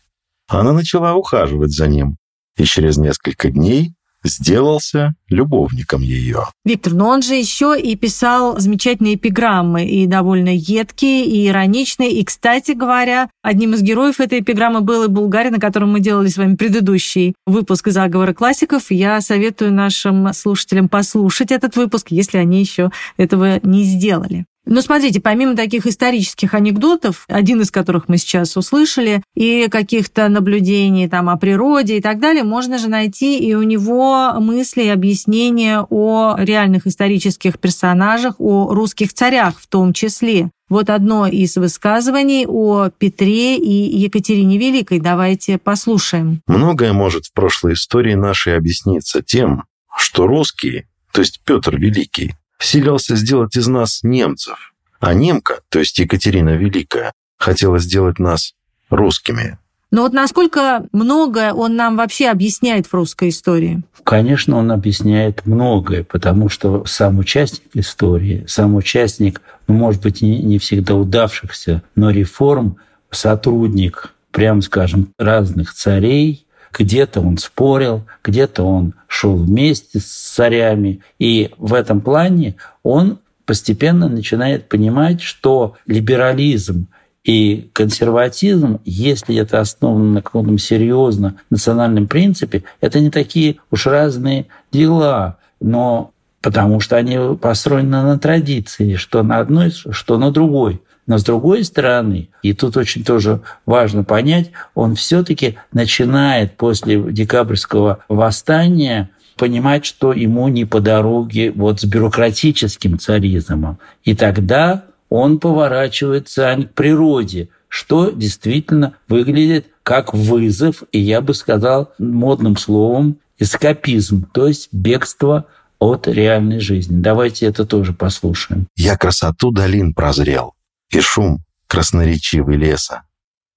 Она 0.46 0.72
начала 0.72 1.14
ухаживать 1.14 1.72
за 1.72 1.86
ним, 1.86 2.16
и 2.58 2.64
через 2.64 2.98
несколько 2.98 3.50
дней 3.50 3.94
сделался 4.22 5.14
любовником 5.28 6.02
ее. 6.02 6.48
Виктор, 6.64 6.92
но 6.92 7.08
он 7.08 7.22
же 7.22 7.34
еще 7.34 7.74
и 7.80 7.96
писал 7.96 8.60
замечательные 8.60 9.14
эпиграммы, 9.14 9.86
и 9.86 10.06
довольно 10.06 10.50
едкие, 10.54 11.24
и 11.24 11.48
ироничные. 11.48 12.12
И, 12.12 12.24
кстати 12.24 12.72
говоря, 12.72 13.30
одним 13.42 13.72
из 13.72 13.82
героев 13.82 14.20
этой 14.20 14.40
эпиграммы 14.40 14.82
был 14.82 15.04
и 15.04 15.08
Булгарин, 15.08 15.52
на 15.52 15.60
котором 15.60 15.92
мы 15.92 16.00
делали 16.00 16.28
с 16.28 16.36
вами 16.36 16.56
предыдущий 16.56 17.34
выпуск 17.46 17.88
«Заговора 17.88 18.34
классиков». 18.34 18.90
Я 18.90 19.20
советую 19.22 19.72
нашим 19.72 20.32
слушателям 20.34 20.88
послушать 20.88 21.50
этот 21.50 21.74
выпуск, 21.76 22.08
если 22.10 22.36
они 22.36 22.60
еще 22.60 22.90
этого 23.16 23.58
не 23.64 23.82
сделали. 23.84 24.44
Но 24.64 24.80
смотрите, 24.80 25.20
помимо 25.20 25.56
таких 25.56 25.86
исторических 25.86 26.54
анекдотов, 26.54 27.24
один 27.28 27.60
из 27.60 27.70
которых 27.70 28.08
мы 28.08 28.16
сейчас 28.16 28.56
услышали, 28.56 29.22
и 29.34 29.68
каких-то 29.68 30.28
наблюдений 30.28 31.08
там 31.08 31.28
о 31.28 31.36
природе 31.36 31.98
и 31.98 32.00
так 32.00 32.20
далее, 32.20 32.44
можно 32.44 32.78
же 32.78 32.88
найти 32.88 33.38
и 33.38 33.54
у 33.54 33.62
него 33.62 34.32
мысли 34.38 34.82
и 34.82 34.88
объяснения 34.88 35.84
о 35.90 36.36
реальных 36.38 36.86
исторических 36.86 37.58
персонажах, 37.58 38.36
о 38.38 38.72
русских 38.72 39.12
царях 39.12 39.58
в 39.58 39.66
том 39.66 39.92
числе. 39.92 40.50
Вот 40.68 40.88
одно 40.88 41.26
из 41.26 41.56
высказываний 41.56 42.46
о 42.46 42.88
Петре 42.88 43.58
и 43.58 43.98
Екатерине 43.98 44.56
Великой. 44.56 45.00
Давайте 45.00 45.58
послушаем. 45.58 46.40
Многое 46.46 46.94
может 46.94 47.26
в 47.26 47.34
прошлой 47.34 47.74
истории 47.74 48.14
нашей 48.14 48.56
объясниться 48.56 49.22
тем, 49.22 49.64
что 49.98 50.26
русские, 50.26 50.88
то 51.12 51.20
есть 51.20 51.42
Петр 51.44 51.76
Великий, 51.76 52.32
силился 52.64 53.16
сделать 53.16 53.56
из 53.56 53.66
нас 53.66 54.00
немцев, 54.02 54.74
а 55.00 55.14
немка, 55.14 55.60
то 55.68 55.78
есть 55.78 55.98
Екатерина 55.98 56.50
Великая, 56.50 57.12
хотела 57.36 57.78
сделать 57.78 58.18
нас 58.18 58.54
русскими. 58.90 59.58
Но 59.90 60.02
вот 60.02 60.14
насколько 60.14 60.86
многое 60.92 61.52
он 61.52 61.76
нам 61.76 61.98
вообще 61.98 62.28
объясняет 62.28 62.86
в 62.86 62.94
русской 62.94 63.28
истории? 63.28 63.82
Конечно, 64.04 64.56
он 64.56 64.72
объясняет 64.72 65.44
многое, 65.44 66.02
потому 66.02 66.48
что 66.48 66.84
сам 66.86 67.18
участник 67.18 67.68
истории, 67.74 68.44
сам 68.48 68.74
участник, 68.74 69.42
ну, 69.68 69.74
может 69.74 70.02
быть, 70.02 70.22
не, 70.22 70.38
не 70.42 70.58
всегда 70.58 70.94
удавшихся, 70.94 71.82
но 71.94 72.10
реформ, 72.10 72.78
сотрудник, 73.10 74.14
прям 74.30 74.62
скажем, 74.62 75.08
разных 75.18 75.74
царей, 75.74 76.46
где-то 76.72 77.20
он 77.20 77.38
спорил, 77.38 78.04
где-то 78.24 78.62
он 78.62 78.94
шел 79.06 79.36
вместе 79.36 80.00
с 80.00 80.04
царями. 80.04 81.00
И 81.18 81.50
в 81.58 81.74
этом 81.74 82.00
плане 82.00 82.56
он 82.82 83.18
постепенно 83.44 84.08
начинает 84.08 84.68
понимать, 84.68 85.20
что 85.20 85.76
либерализм 85.86 86.86
и 87.24 87.70
консерватизм, 87.72 88.80
если 88.84 89.36
это 89.36 89.60
основано 89.60 90.14
на 90.14 90.22
каком-то 90.22 90.58
серьезном 90.58 91.38
национальном 91.50 92.08
принципе, 92.08 92.64
это 92.80 92.98
не 93.00 93.10
такие 93.10 93.56
уж 93.70 93.86
разные 93.86 94.46
дела. 94.72 95.38
Но 95.60 96.12
потому 96.40 96.80
что 96.80 96.96
они 96.96 97.36
построены 97.36 98.02
на 98.02 98.18
традиции, 98.18 98.96
что 98.96 99.22
на 99.22 99.38
одной, 99.38 99.70
что 99.70 100.18
на 100.18 100.32
другой. 100.32 100.82
Но 101.12 101.18
с 101.18 101.24
другой 101.24 101.62
стороны, 101.64 102.30
и 102.42 102.54
тут 102.54 102.78
очень 102.78 103.04
тоже 103.04 103.42
важно 103.66 104.02
понять, 104.02 104.50
он 104.74 104.94
все-таки 104.94 105.58
начинает 105.70 106.56
после 106.56 106.98
декабрьского 107.02 108.02
восстания 108.08 109.10
понимать, 109.36 109.84
что 109.84 110.14
ему 110.14 110.48
не 110.48 110.64
по 110.64 110.80
дороге 110.80 111.52
вот 111.54 111.82
с 111.82 111.84
бюрократическим 111.84 112.98
царизмом. 112.98 113.78
И 114.04 114.14
тогда 114.14 114.84
он 115.10 115.38
поворачивается 115.38 116.56
к 116.56 116.72
природе, 116.72 117.50
что 117.68 118.10
действительно 118.10 118.94
выглядит 119.06 119.66
как 119.82 120.14
вызов, 120.14 120.82
и 120.92 120.98
я 120.98 121.20
бы 121.20 121.34
сказал 121.34 121.92
модным 121.98 122.56
словом, 122.56 123.18
эскапизм, 123.38 124.30
то 124.32 124.46
есть 124.46 124.70
бегство 124.72 125.44
от 125.78 126.08
реальной 126.08 126.60
жизни. 126.60 127.02
Давайте 127.02 127.44
это 127.44 127.66
тоже 127.66 127.92
послушаем. 127.92 128.66
«Я 128.76 128.96
красоту 128.96 129.50
долин 129.50 129.92
прозрел, 129.92 130.54
и 130.92 131.00
шум 131.00 131.40
красноречивый 131.66 132.56
леса, 132.56 133.02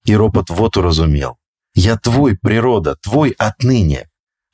и 0.04 0.16
ропот 0.16 0.50
вот 0.50 0.76
уразумел. 0.76 1.36
Я 1.74 1.98
твой, 1.98 2.36
природа, 2.36 2.96
твой 3.02 3.34
отныне, 3.38 4.08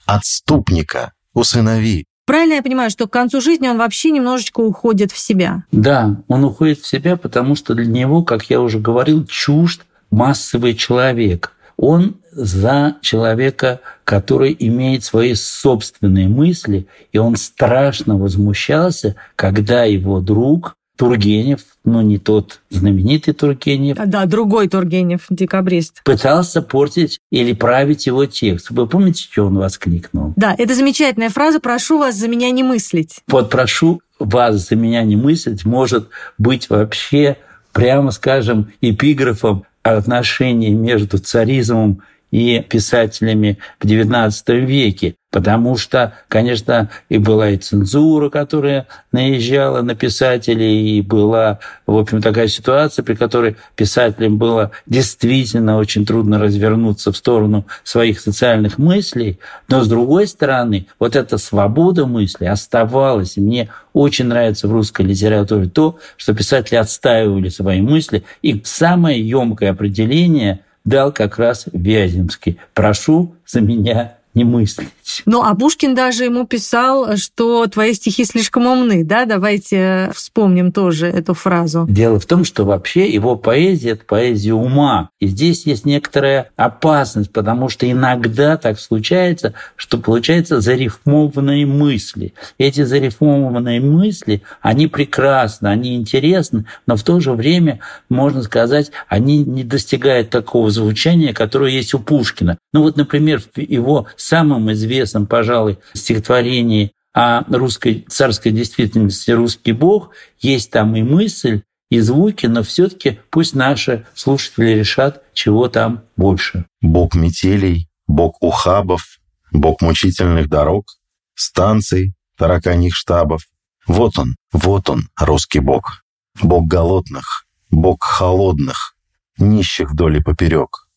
отступника 0.05 1.13
усынови». 1.33 2.07
Правильно 2.27 2.55
я 2.55 2.63
понимаю, 2.63 2.91
что 2.91 3.07
к 3.07 3.13
концу 3.13 3.41
жизни 3.41 3.69
он 3.69 3.79
вообще 3.79 4.11
немножечко 4.11 4.61
уходит 4.61 5.13
в 5.13 5.19
себя? 5.19 5.65
Да, 5.73 6.23
он 6.29 6.45
уходит 6.45 6.81
в 6.81 6.87
себя, 6.87 7.17
потому 7.17 7.57
что 7.57 7.75
для 7.75 7.87
него, 7.87 8.23
как 8.23 8.49
я 8.51 8.61
уже 8.61 8.79
говорил, 8.79 9.27
чужд 9.27 9.83
массовый 10.11 10.75
человек. 10.75 11.53
Он 11.77 12.17
за 12.31 12.97
человека, 13.01 13.81
который 14.05 14.57
имеет 14.59 15.05
свои 15.05 15.35
собственные 15.35 16.29
мысли, 16.29 16.87
и 17.11 17.19
он 17.19 17.37
страшно 17.37 18.17
возмущался, 18.17 19.17
когда 19.37 19.85
его 19.85 20.21
друг 20.21 20.77
Тургенев, 20.97 21.61
но 21.85 22.03
не 22.03 22.19
тот 22.19 22.61
знаменитый 22.71 23.35
Тургенев. 23.35 23.97
Да, 24.07 24.27
другой 24.27 24.69
Тургенев, 24.69 25.27
декабрист. 25.31 26.03
Пытался 26.05 26.63
портить 26.63 27.19
или 27.31 27.53
править 27.53 28.07
его 28.07 28.27
текст. 28.27 28.71
Вы 28.71 28.87
помните, 28.87 29.23
что 29.23 29.47
он 29.47 29.57
воскликнул? 29.59 30.33
Да, 30.37 30.55
это 30.57 30.75
замечательная 30.75 31.31
фраза 31.31 31.61
«прошу 31.61 31.99
вас 31.99 32.17
за 32.17 32.29
меня 32.29 32.51
не 32.51 32.63
мыслить». 32.63 33.21
Вот 33.27 33.51
«прошу 33.51 34.01
вас 34.19 34.69
за 34.69 34.77
меня 34.77 35.03
не 35.03 35.17
мыслить» 35.17 35.65
может 35.65 36.09
быть 36.39 36.69
вообще, 36.71 37.37
прямо 37.73 38.11
скажем, 38.11 38.73
эпиграфом 38.81 39.65
отношений 39.83 40.71
между 40.71 41.19
царизмом 41.19 42.03
и 42.33 42.65
писателями 42.67 43.59
в 43.79 43.85
XIX 43.85 44.33
веке, 44.65 45.15
потому 45.31 45.77
что, 45.77 46.15
конечно, 46.29 46.91
и 47.11 47.19
была 47.19 47.51
и 47.51 47.59
цензура, 47.59 48.31
которая 48.31 48.87
наезжала 49.13 49.83
на 49.83 49.95
писателей, 49.95 50.99
и 50.99 51.03
была, 51.03 51.61
в 51.87 51.95
общем, 51.95 52.23
такая 52.23 52.49
ситуация, 52.49 53.03
при 53.03 53.15
которой 53.15 53.57
писателям 53.77 54.39
было 54.39 54.71
действительно 54.87 55.77
очень 55.77 56.07
трудно 56.07 56.39
развернуться 56.39 57.13
в 57.13 57.17
сторону 57.19 57.67
своих 57.85 58.19
социальных 58.19 58.79
мыслей, 58.79 59.39
но, 59.69 59.83
с 59.83 59.89
другой 59.89 60.27
стороны, 60.27 60.87
вот 60.99 61.17
эта 61.17 61.37
свобода 61.37 62.07
мысли 62.07 62.47
оставалась, 62.47 63.37
и 63.37 63.43
мне 63.43 63.69
очень 63.93 64.25
нравится 64.25 64.69
в 64.69 64.73
русской 64.73 65.03
литературе 65.03 65.69
то, 65.69 65.99
что 66.17 66.35
писатели 66.35 66.77
отстаивали 66.77 67.51
свои 67.51 67.83
мысли, 67.83 68.25
и 68.41 68.61
самое 68.65 69.21
емкое 69.21 69.71
определение– 69.71 70.61
дал 70.85 71.13
как 71.13 71.39
раз 71.39 71.67
Вяземский. 71.73 72.59
Прошу 72.75 73.35
за 73.47 73.61
меня 73.61 74.17
не 74.35 74.45
мыслить. 74.45 74.89
Ну, 75.27 75.43
а 75.43 75.55
Пушкин 75.55 75.95
даже 75.95 76.25
ему 76.25 76.47
писал, 76.47 77.17
что 77.17 77.67
твои 77.67 77.93
стихи 77.95 78.25
слишком 78.25 78.67
умны, 78.67 79.05
да? 79.05 79.25
Давайте 79.25 80.11
вспомним 80.15 80.73
тоже 80.73 81.07
эту 81.07 81.35
фразу. 81.35 81.87
Дело 81.89 82.19
в 82.19 82.27
том, 82.27 82.45
что 82.45 82.65
вообще 82.65 83.09
его 83.09 83.37
поэзия– 83.37 83.91
это 83.93 84.05
поэзия 84.05 84.55
ума. 84.55 85.11
И 85.21 85.27
здесь 85.27 85.67
есть 85.67 85.85
некоторая 85.85 86.51
опасность, 86.57 87.33
потому 87.33 87.69
что 87.69 87.91
иногда 87.91 88.57
так 88.57 88.79
случается, 88.79 89.55
что 89.77 89.99
получается 89.99 90.61
зарифмованные 90.61 91.67
мысли. 91.67 92.35
Эти 92.59 92.83
зарифмованные 92.83 93.81
мысли, 93.81 94.43
они 94.61 94.87
прекрасны, 94.87 95.69
они 95.69 95.97
интересны, 95.97 96.65
но 96.87 96.97
в 96.97 97.03
то 97.03 97.21
же 97.21 97.33
время, 97.33 97.81
можно 98.09 98.43
сказать, 98.43 98.91
они 99.09 99.45
не 99.45 99.65
достигают 99.65 100.31
такого 100.31 100.71
звучания, 100.71 101.33
которое 101.33 101.73
есть 101.73 101.95
у 101.95 101.99
Пушкина. 101.99 102.59
Ну 102.73 102.83
вот, 102.83 102.97
например, 102.97 103.41
в 103.41 103.61
его 103.61 104.07
самом 104.17 104.73
известном, 104.73 105.02
пожалуй, 105.27 105.79
стихотворении 105.95 106.93
о 107.13 107.43
русской 107.55 108.07
царской 108.09 108.53
действительности 108.53 109.31
«Русский 109.31 109.73
Бог» 109.73 110.11
есть 110.41 110.71
там 110.71 110.97
и 110.97 111.03
мысль, 111.03 111.63
и 111.91 112.01
звуки, 112.01 112.47
но 112.47 112.63
все-таки 112.63 113.21
пусть 113.29 113.55
наши 113.55 114.07
слушатели 114.15 114.79
решат, 114.79 115.23
чего 115.35 115.69
там 115.69 116.05
больше. 116.17 116.65
Бог 116.81 117.15
метелей, 117.15 117.89
бог 118.07 118.43
ухабов, 118.43 119.19
бог 119.51 119.83
мучительных 119.83 120.49
дорог, 120.49 120.87
станций, 121.35 122.15
тараканьих 122.39 122.95
штабов. 122.95 123.43
Вот 123.87 124.19
он, 124.19 124.37
вот 124.53 124.89
он, 124.89 125.09
русский 125.19 125.61
бог. 125.61 126.03
Бог 126.41 126.67
голодных, 126.67 127.45
бог 127.71 128.03
холодных, 128.03 128.97
нищих 129.37 129.91
вдоль 129.91 130.17
и 130.17 130.23
поперек. 130.23 130.89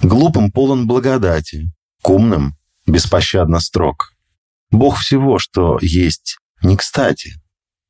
Глупым 0.00 0.52
полон 0.52 0.86
благодати, 0.86 1.72
к 2.00 2.10
умным 2.10 2.56
беспощадно 2.86 3.60
строг. 3.60 4.12
Бог 4.70 4.98
всего, 4.98 5.38
что 5.38 5.78
есть, 5.80 6.38
не 6.62 6.76
кстати. 6.76 7.34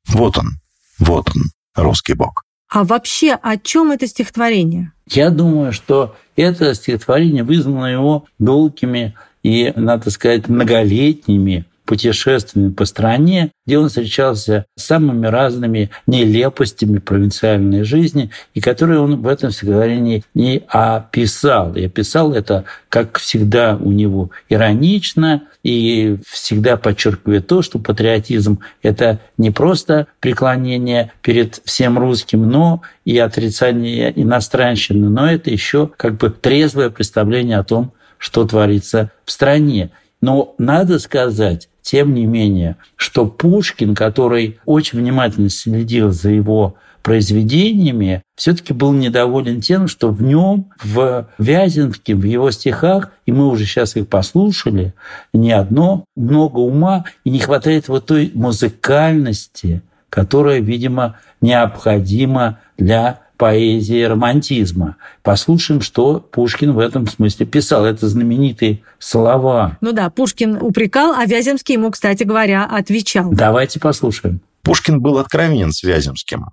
Вот 0.07 0.37
он, 0.37 0.59
вот 0.99 1.29
он, 1.35 1.43
русский 1.75 2.13
бог. 2.13 2.43
А 2.69 2.83
вообще, 2.83 3.33
о 3.33 3.57
чем 3.57 3.91
это 3.91 4.07
стихотворение? 4.07 4.91
Я 5.07 5.29
думаю, 5.29 5.71
что 5.71 6.15
это 6.35 6.73
стихотворение 6.73 7.43
вызвано 7.43 7.85
его 7.85 8.25
долгими 8.39 9.15
и, 9.43 9.71
надо 9.75 10.09
сказать, 10.09 10.47
многолетними 10.47 11.65
путешествиями 11.85 12.71
по 12.71 12.85
стране, 12.85 13.51
где 13.65 13.77
он 13.77 13.89
встречался 13.89 14.65
с 14.75 14.83
самыми 14.83 15.27
разными 15.27 15.91
нелепостями 16.07 16.99
провинциальной 16.99 17.83
жизни, 17.83 18.31
и 18.53 18.61
которые 18.61 18.99
он 18.99 19.21
в 19.21 19.27
этом 19.27 19.51
стихотворении 19.51 20.23
не 20.33 20.63
описал. 20.67 21.75
И 21.75 21.85
описал 21.85 22.33
это, 22.33 22.65
как 22.89 23.19
всегда 23.19 23.77
у 23.79 23.91
него, 23.91 24.31
иронично, 24.49 25.43
и 25.63 26.17
всегда 26.27 26.77
подчеркивая 26.77 27.41
то, 27.41 27.61
что 27.61 27.79
патриотизм– 27.79 28.59
это 28.83 29.19
не 29.37 29.51
просто 29.51 30.07
преклонение 30.19 31.11
перед 31.21 31.61
всем 31.65 31.97
русским, 31.97 32.47
но 32.47 32.81
и 33.03 33.17
отрицание 33.17 34.13
иностранщины, 34.15 35.09
но 35.09 35.31
это 35.31 35.49
еще 35.49 35.89
как 35.97 36.17
бы 36.17 36.29
трезвое 36.29 36.89
представление 36.89 37.57
о 37.57 37.63
том, 37.63 37.93
что 38.17 38.45
творится 38.45 39.11
в 39.25 39.31
стране. 39.31 39.91
Но 40.21 40.55
надо 40.57 40.99
сказать, 40.99 41.69
тем 41.85 42.15
не 42.15 42.25
менее, 42.25 42.77
что 42.95 43.27
Пушкин, 43.27 43.93
который 43.93 44.57
очень 44.65 44.97
внимательно 44.97 45.49
следил 45.49 46.09
за 46.09 46.31
его 46.31 46.75
произведениями, 47.03 48.23
все-таки 48.35 48.73
был 48.73 48.91
недоволен 48.91 49.61
тем, 49.61 49.87
что 49.87 50.09
в 50.09 50.23
нем, 50.23 50.71
в 50.83 51.27
Вяземске, 51.37 52.15
в 52.15 52.23
его 52.23 52.49
стихах, 52.49 53.11
и 53.27 53.31
мы 53.31 53.47
уже 53.47 53.65
сейчас 53.65 53.95
их 53.95 54.07
послушали, 54.07 54.95
не 55.31 55.51
одно, 55.51 56.05
много 56.15 56.57
ума, 56.57 57.05
и 57.23 57.29
не 57.29 57.37
хватает 57.37 57.87
вот 57.87 58.07
той 58.07 58.31
музыкальности, 58.33 59.83
которая, 60.09 60.61
видимо, 60.61 61.19
необходима 61.39 62.57
для 62.79 63.19
поэзии 63.37 64.03
романтизма. 64.03 64.97
Послушаем, 65.23 65.81
что 65.81 66.19
Пушкин 66.19 66.73
в 66.73 66.79
этом 66.79 67.07
смысле 67.07 67.45
писал. 67.45 67.85
Это 67.85 68.07
знаменитые 68.07 68.81
слова. 68.99 69.77
Ну 69.81 69.91
да, 69.91 70.09
Пушкин 70.09 70.57
упрекал, 70.61 71.13
а 71.13 71.25
Вяземский 71.25 71.75
ему, 71.75 71.91
кстати 71.91 72.23
говоря, 72.23 72.65
отвечал. 72.65 73.31
Давайте 73.31 73.79
послушаем. 73.79 74.41
Пушкин 74.63 74.99
был 74.99 75.17
откровенен 75.17 75.71
с 75.71 75.83
Вяземским. 75.83 76.45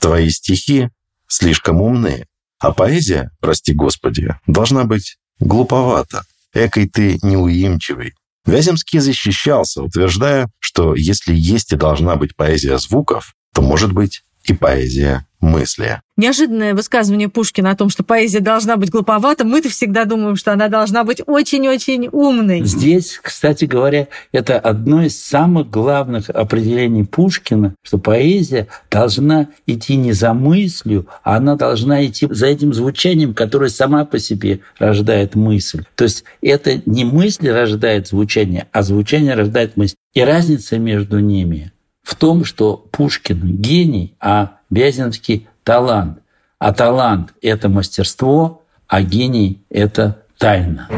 Твои 0.00 0.30
стихи 0.30 0.90
слишком 1.28 1.80
умные, 1.80 2.26
а 2.60 2.72
поэзия, 2.72 3.30
прости 3.40 3.74
господи, 3.74 4.34
должна 4.46 4.84
быть 4.84 5.16
глуповата. 5.40 6.22
Экой 6.54 6.88
ты 6.88 7.18
неуимчивый. 7.22 8.14
Вяземский 8.46 9.00
защищался, 9.00 9.82
утверждая, 9.82 10.48
что 10.60 10.94
если 10.94 11.34
есть 11.34 11.72
и 11.72 11.76
должна 11.76 12.16
быть 12.16 12.36
поэзия 12.36 12.78
звуков, 12.78 13.34
то 13.52 13.60
может 13.60 13.92
быть 13.92 14.22
и 14.46 14.54
поэзия 14.54 15.26
мысли. 15.40 16.00
Неожиданное 16.16 16.74
высказывание 16.74 17.28
Пушкина 17.28 17.72
о 17.72 17.76
том, 17.76 17.90
что 17.90 18.02
поэзия 18.02 18.40
должна 18.40 18.76
быть 18.76 18.90
глуповата, 18.90 19.44
мы-то 19.44 19.68
всегда 19.68 20.06
думаем, 20.06 20.36
что 20.36 20.52
она 20.52 20.68
должна 20.68 21.04
быть 21.04 21.20
очень-очень 21.26 22.08
умной. 22.10 22.64
Здесь, 22.64 23.20
кстати 23.22 23.66
говоря, 23.66 24.08
это 24.32 24.58
одно 24.58 25.02
из 25.04 25.22
самых 25.22 25.68
главных 25.70 26.30
определений 26.30 27.04
Пушкина, 27.04 27.74
что 27.82 27.98
поэзия 27.98 28.68
должна 28.90 29.48
идти 29.66 29.96
не 29.96 30.12
за 30.12 30.32
мыслью, 30.32 31.06
а 31.22 31.36
она 31.36 31.54
должна 31.56 32.04
идти 32.04 32.26
за 32.30 32.46
этим 32.46 32.72
звучанием, 32.72 33.34
которое 33.34 33.68
сама 33.68 34.06
по 34.06 34.18
себе 34.18 34.60
рождает 34.78 35.34
мысль. 35.34 35.84
То 35.96 36.04
есть 36.04 36.24
это 36.40 36.80
не 36.86 37.04
мысль 37.04 37.50
рождает 37.50 38.08
звучание, 38.08 38.68
а 38.72 38.82
звучание 38.82 39.34
рождает 39.34 39.76
мысль. 39.76 39.96
И 40.14 40.22
разница 40.22 40.78
между 40.78 41.18
ними 41.18 41.72
в 42.06 42.14
том, 42.14 42.44
что 42.44 42.76
Пушкин 42.92 43.56
гений, 43.56 44.14
а 44.20 44.58
Вяземский 44.70 45.48
талант. 45.64 46.20
А 46.60 46.72
талант– 46.72 47.34
это 47.42 47.68
мастерство, 47.68 48.62
а 48.86 49.02
гений– 49.02 49.64
это 49.70 50.22
тайна. 50.38 50.88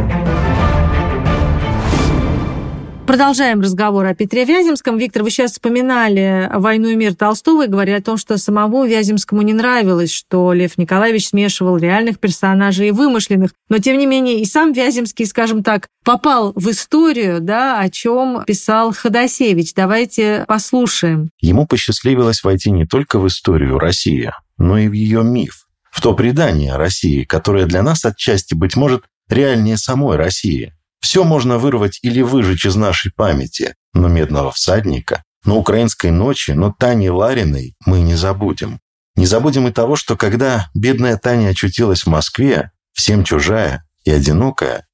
Продолжаем 3.09 3.63
разговор 3.63 4.05
о 4.05 4.15
Петре 4.15 4.45
Вяземском. 4.45 4.99
Виктор, 4.99 5.23
вы 5.23 5.31
сейчас 5.31 5.53
вспоминали 5.53 6.51
«Войну 6.53 6.91
и 6.91 6.95
мир» 6.95 7.15
Толстого 7.15 7.65
и 7.65 7.67
говорили 7.67 7.97
о 7.97 8.03
том, 8.03 8.19
что 8.19 8.37
самому 8.37 8.85
Вяземскому 8.85 9.41
не 9.41 9.55
нравилось, 9.55 10.13
что 10.13 10.53
Лев 10.53 10.77
Николаевич 10.77 11.29
смешивал 11.29 11.79
реальных 11.79 12.21
персонажей 12.21 12.89
и 12.89 12.91
вымышленных. 12.91 13.53
Но, 13.71 13.79
тем 13.79 13.97
не 13.97 14.05
менее, 14.05 14.43
и 14.43 14.45
сам 14.45 14.75
Вяземский, 14.75 15.25
скажем 15.25 15.63
так, 15.63 15.89
попал 16.05 16.53
в 16.55 16.69
историю, 16.69 17.41
да, 17.41 17.81
о 17.81 17.89
чем 17.89 18.45
писал 18.47 18.93
Ходосевич. 18.93 19.73
Давайте 19.73 20.45
послушаем. 20.47 21.31
Ему 21.41 21.67
посчастливилось 21.67 22.45
войти 22.45 22.71
не 22.71 22.85
только 22.85 23.19
в 23.19 23.27
историю 23.27 23.79
России, 23.79 24.31
но 24.59 24.77
и 24.77 24.87
в 24.87 24.93
ее 24.93 25.25
миф. 25.25 25.67
В 25.91 26.03
то 26.03 26.13
предание 26.13 26.77
России, 26.77 27.25
которое 27.25 27.65
для 27.65 27.83
нас 27.83 28.05
отчасти, 28.05 28.53
быть 28.53 28.77
может, 28.77 29.05
реальнее 29.31 29.79
самой 29.79 30.19
России– 30.19 30.75
все 31.09 31.25
можно 31.25 31.57
вырвать 31.57 32.01
или 32.03 32.21
выжечь 32.21 32.67
из 32.67 32.77
нашей 32.77 33.11
памяти, 33.11 33.77
но 33.95 34.09
медного 34.09 34.53
всадника, 34.53 35.23
но 35.43 35.57
украинской 35.57 36.11
ночи, 36.11 36.51
но 36.51 36.71
Тани 36.71 37.09
Лариной 37.09 37.77
мы 37.87 38.01
не 38.01 38.15
забудем. 38.15 38.79
Не 39.17 39.25
забудем 39.25 39.67
и 39.67 39.73
того, 39.73 39.97
что 39.97 40.19
когда 40.19 40.69
бедная 40.75 41.17
Таня 41.17 41.49
очутилась 41.49 42.03
в 42.03 42.09
Москве, 42.09 42.73
всем 42.93 43.25
чужая 43.25 43.89
и 44.05 44.11
одинокая, 44.11 44.87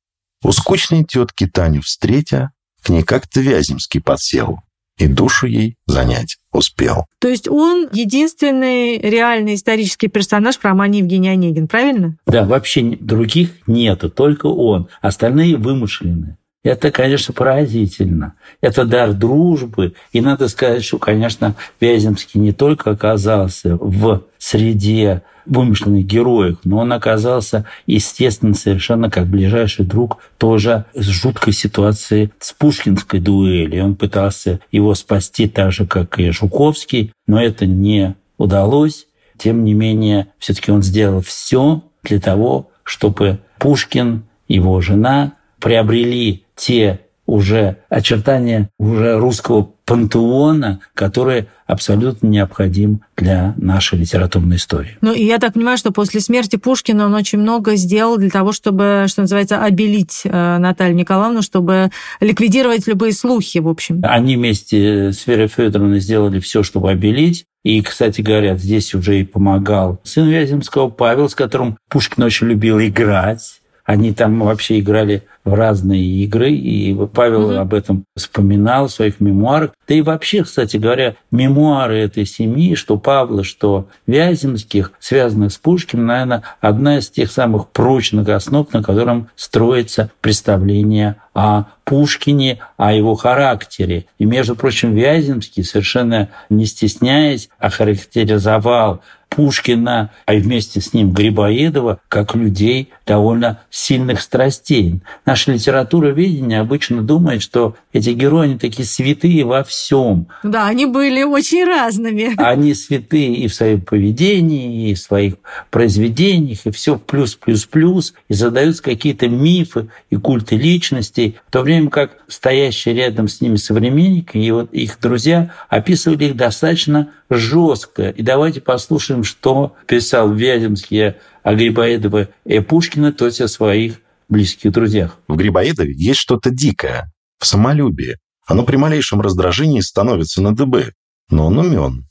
у 0.45 0.53
скучной 0.53 1.03
тетки 1.03 1.49
Таню 1.49 1.83
встретя, 1.83 2.53
к 2.85 2.91
ней 2.91 3.03
как-то 3.03 3.41
Вяземский 3.41 4.01
подсел. 4.01 4.61
И 4.99 5.07
душу 5.07 5.47
ей 5.47 5.77
занять 5.87 6.39
успел. 6.53 7.07
То 7.19 7.29
есть 7.29 7.49
он 7.49 7.89
единственный 7.93 8.99
реальный 8.99 9.55
исторический 9.55 10.09
персонаж 10.09 10.57
в 10.57 10.65
романе 10.65 11.01
Евгений 11.01 11.31
Онегин, 11.31 11.67
правильно? 11.69 12.17
Да, 12.27 12.45
вообще 12.45 12.97
других 13.01 13.51
нету, 13.67 14.09
только 14.09 14.47
он. 14.47 14.89
Остальные 15.01 15.57
вымышлены. 15.57 16.37
Это, 16.65 16.91
конечно, 16.91 17.35
поразительно. 17.35 18.35
Это 18.63 18.87
дар 18.87 19.13
дружбы. 19.13 19.93
И 20.13 20.23
надо 20.23 20.49
сказать, 20.49 20.83
что, 20.83 20.99
конечно, 20.99 21.55
Вяземский 21.79 22.41
не 22.41 22.53
только 22.53 22.91
оказался 22.91 23.77
в 23.77 24.25
среде 24.39 25.23
вымышленных 25.45 26.07
героев, 26.07 26.57
но 26.65 26.79
он 26.79 26.95
оказался, 26.95 27.67
естественно, 27.87 28.55
совершенно 28.55 29.11
как 29.11 29.27
ближайший 29.27 29.85
друг 29.85 30.19
тоже 30.39 30.87
с 30.95 31.05
жуткой 31.05 31.53
ситуацией 31.53 32.31
с 32.39 32.55
пушкинской 32.55 33.21
дуэли. 33.21 33.81
Он 33.81 33.95
пытался 33.95 34.61
его 34.73 34.95
спасти 34.95 35.47
так 35.47 35.71
же, 35.71 35.87
как 35.87 36.19
и 36.19 36.31
Жуковский, 36.31 37.13
но 37.27 37.43
это 37.43 37.67
не 37.67 38.17
удалось. 38.39 39.07
Тем 39.37 39.65
не 39.65 39.75
менее, 39.75 40.29
все-таки 40.39 40.73
он 40.73 40.83
сделал 40.83 41.21
все 41.21 41.83
для 42.03 42.21
того, 42.21 42.71
чтобы 42.85 43.41
Пушкин, 43.59 44.25
его 44.49 44.81
жена 44.81 45.35
приобрели 45.59 46.44
те 46.57 47.01
уже 47.27 47.79
очертания 47.89 48.69
уже 48.79 49.19
русского 49.19 49.71
пантеона, 49.85 50.81
который 50.95 51.47
абсолютно 51.67 52.27
необходим 52.27 53.01
для 53.17 53.55
нашей 53.57 53.99
литературной 53.99 54.57
истории. 54.57 54.97
Ну, 55.01 55.13
и 55.13 55.25
я 55.25 55.39
так 55.39 55.55
понимаю, 55.55 55.79
что 55.79 55.91
после 55.91 56.21
смерти 56.21 56.57
Пушкина 56.57 57.07
он 57.07 57.15
очень 57.15 57.39
много 57.39 57.77
сделал 57.77 58.17
для 58.17 58.31
того, 58.31 58.53
чтобы, 58.53 59.07
что 59.09 59.23
называется, 59.23 59.63
обелить 59.63 60.23
э, 60.25 60.59
Наталью 60.59 60.97
Николаевну, 60.97 61.43
чтобы 61.43 61.91
ликвидировать 62.21 62.87
любые 62.87 63.13
слухи, 63.13 63.59
в 63.59 63.69
общем. 63.69 64.01
Они 64.05 64.37
вместе 64.37 65.13
с 65.13 65.27
Верой 65.27 65.49
Федоровной 65.49 66.01
сделали 66.01 66.41
все, 66.41 66.63
чтобы 66.63 66.91
обелить. 66.91 67.45
И, 67.63 67.81
кстати 67.81 68.21
говоря, 68.21 68.57
здесь 68.57 68.95
уже 68.95 69.21
и 69.21 69.25
помогал 69.25 69.99
сын 70.05 70.29
Вяземского 70.29 70.91
Павел, 70.91 71.31
с 71.31 71.35
которым 71.35 71.79
Пушкин 71.89 72.23
очень 72.23 72.49
любил 72.49 72.79
играть. 72.79 73.63
Они 73.85 74.13
там 74.13 74.41
вообще 74.41 74.81
играли 74.81 75.25
в 75.45 75.53
разные 75.53 76.03
игры, 76.03 76.53
и 76.53 76.95
Павел 77.13 77.51
угу. 77.51 77.57
об 77.57 77.75
этом 77.75 78.05
вспоминал 78.17 78.89
в 78.89 78.93
своих 78.93 79.21
мемуарах. 79.21 79.73
Да 79.87 79.95
и 79.95 80.01
вообще, 80.01 80.43
кстати 80.43 80.79
говоря, 80.79 81.17
мемуары 81.31 81.99
этой 81.99 82.25
семьи, 82.25 82.75
что 82.75 82.97
Павла, 82.97 83.45
что 83.45 83.89
Вяземских, 84.07 84.93
связанных 85.01 85.53
с 85.53 85.59
Пушкиным, 85.59 86.07
наверное, 86.07 86.43
одна 86.63 86.99
из 86.99 87.11
тех 87.11 87.31
самых 87.31 87.69
прочных 87.69 88.27
основ, 88.31 88.73
на 88.73 88.83
котором 88.83 89.29
строится 89.37 90.11
представление 90.23 91.17
о 91.35 91.65
Пушкине, 91.85 92.61
о 92.79 92.95
его 92.95 93.15
характере. 93.15 94.07
И, 94.19 94.25
между 94.25 94.57
прочим, 94.57 94.95
Вяземский, 94.95 95.63
совершенно 95.63 96.31
не 96.49 96.65
стесняясь, 96.65 97.51
охарактеризовал 97.59 99.03
Пушкина, 99.35 100.11
а 100.27 100.35
вместе 100.35 100.81
с 100.81 100.93
ним 100.93 101.13
Грибоедова, 101.13 102.01
как 102.09 102.35
людей 102.35 102.91
довольно 103.07 103.61
сильных 103.71 104.21
страстей. 104.21 105.01
Наша 105.27 105.53
литература 105.53 106.09
видения 106.09 106.61
обычно 106.61 107.03
думает, 107.03 107.43
что 107.43 107.77
эти 107.93 108.11
герои, 108.11 108.45
они 108.45 108.59
такие 108.59 108.87
святые 108.87 109.45
во 109.45 109.65
всем. 109.65 110.29
Да, 110.43 110.67
они 110.67 110.87
были 110.87 111.23
очень 111.23 111.65
разными. 111.65 112.35
Они 112.37 112.75
святые 112.75 113.35
и 113.35 113.49
в 113.49 113.55
своем 113.55 113.81
поведении, 113.81 114.91
и 114.91 114.95
в 114.95 114.99
своих 114.99 115.35
произведениях, 115.71 116.61
и 116.65 116.71
все 116.71 116.99
плюс, 116.99 117.35
плюс, 117.35 117.65
плюс, 117.65 118.15
и 118.29 118.35
задаются 118.35 118.83
какие-то 118.83 119.29
мифы 119.29 119.89
и 120.11 120.17
культы 120.17 120.57
личностей, 120.57 121.37
в 121.49 121.53
то 121.53 121.63
время 121.63 121.91
как 121.91 122.19
стоящие 122.29 122.95
рядом 122.95 123.29
с 123.29 123.41
ними 123.41 123.57
современники 123.57 124.39
и 124.39 124.51
вот 124.51 124.73
их 124.73 124.99
друзья 125.01 125.53
описывали 125.69 126.27
их 126.27 126.37
достаточно 126.37 127.11
жестко. 127.31 128.11
И 128.11 128.23
давайте 128.23 128.61
послушаем, 128.61 129.24
что 129.25 129.75
писал 129.87 130.33
Вяземский 130.33 131.15
о 131.43 131.55
Грибоедове 131.55 132.29
и 132.45 132.61
Пушкина, 132.61 133.13
то 133.13 133.27
есть 133.27 133.41
о 133.41 133.49
своих 133.49 134.01
близких 134.29 134.73
друзьях. 134.73 135.19
В 135.29 135.37
Грибоедове 135.37 135.93
есть 135.95 136.21
что-то 136.21 136.51
дикое, 136.51 137.13
в 137.39 137.47
самолюбии. 137.47 138.17
Оно 138.47 138.65
при 138.65 138.77
малейшем 138.77 139.21
раздражении 139.21 139.81
становится 139.81 140.43
на 140.43 140.55
дыбы. 140.55 140.93
Но 141.31 141.47
он 141.47 141.59
умен, 141.59 142.07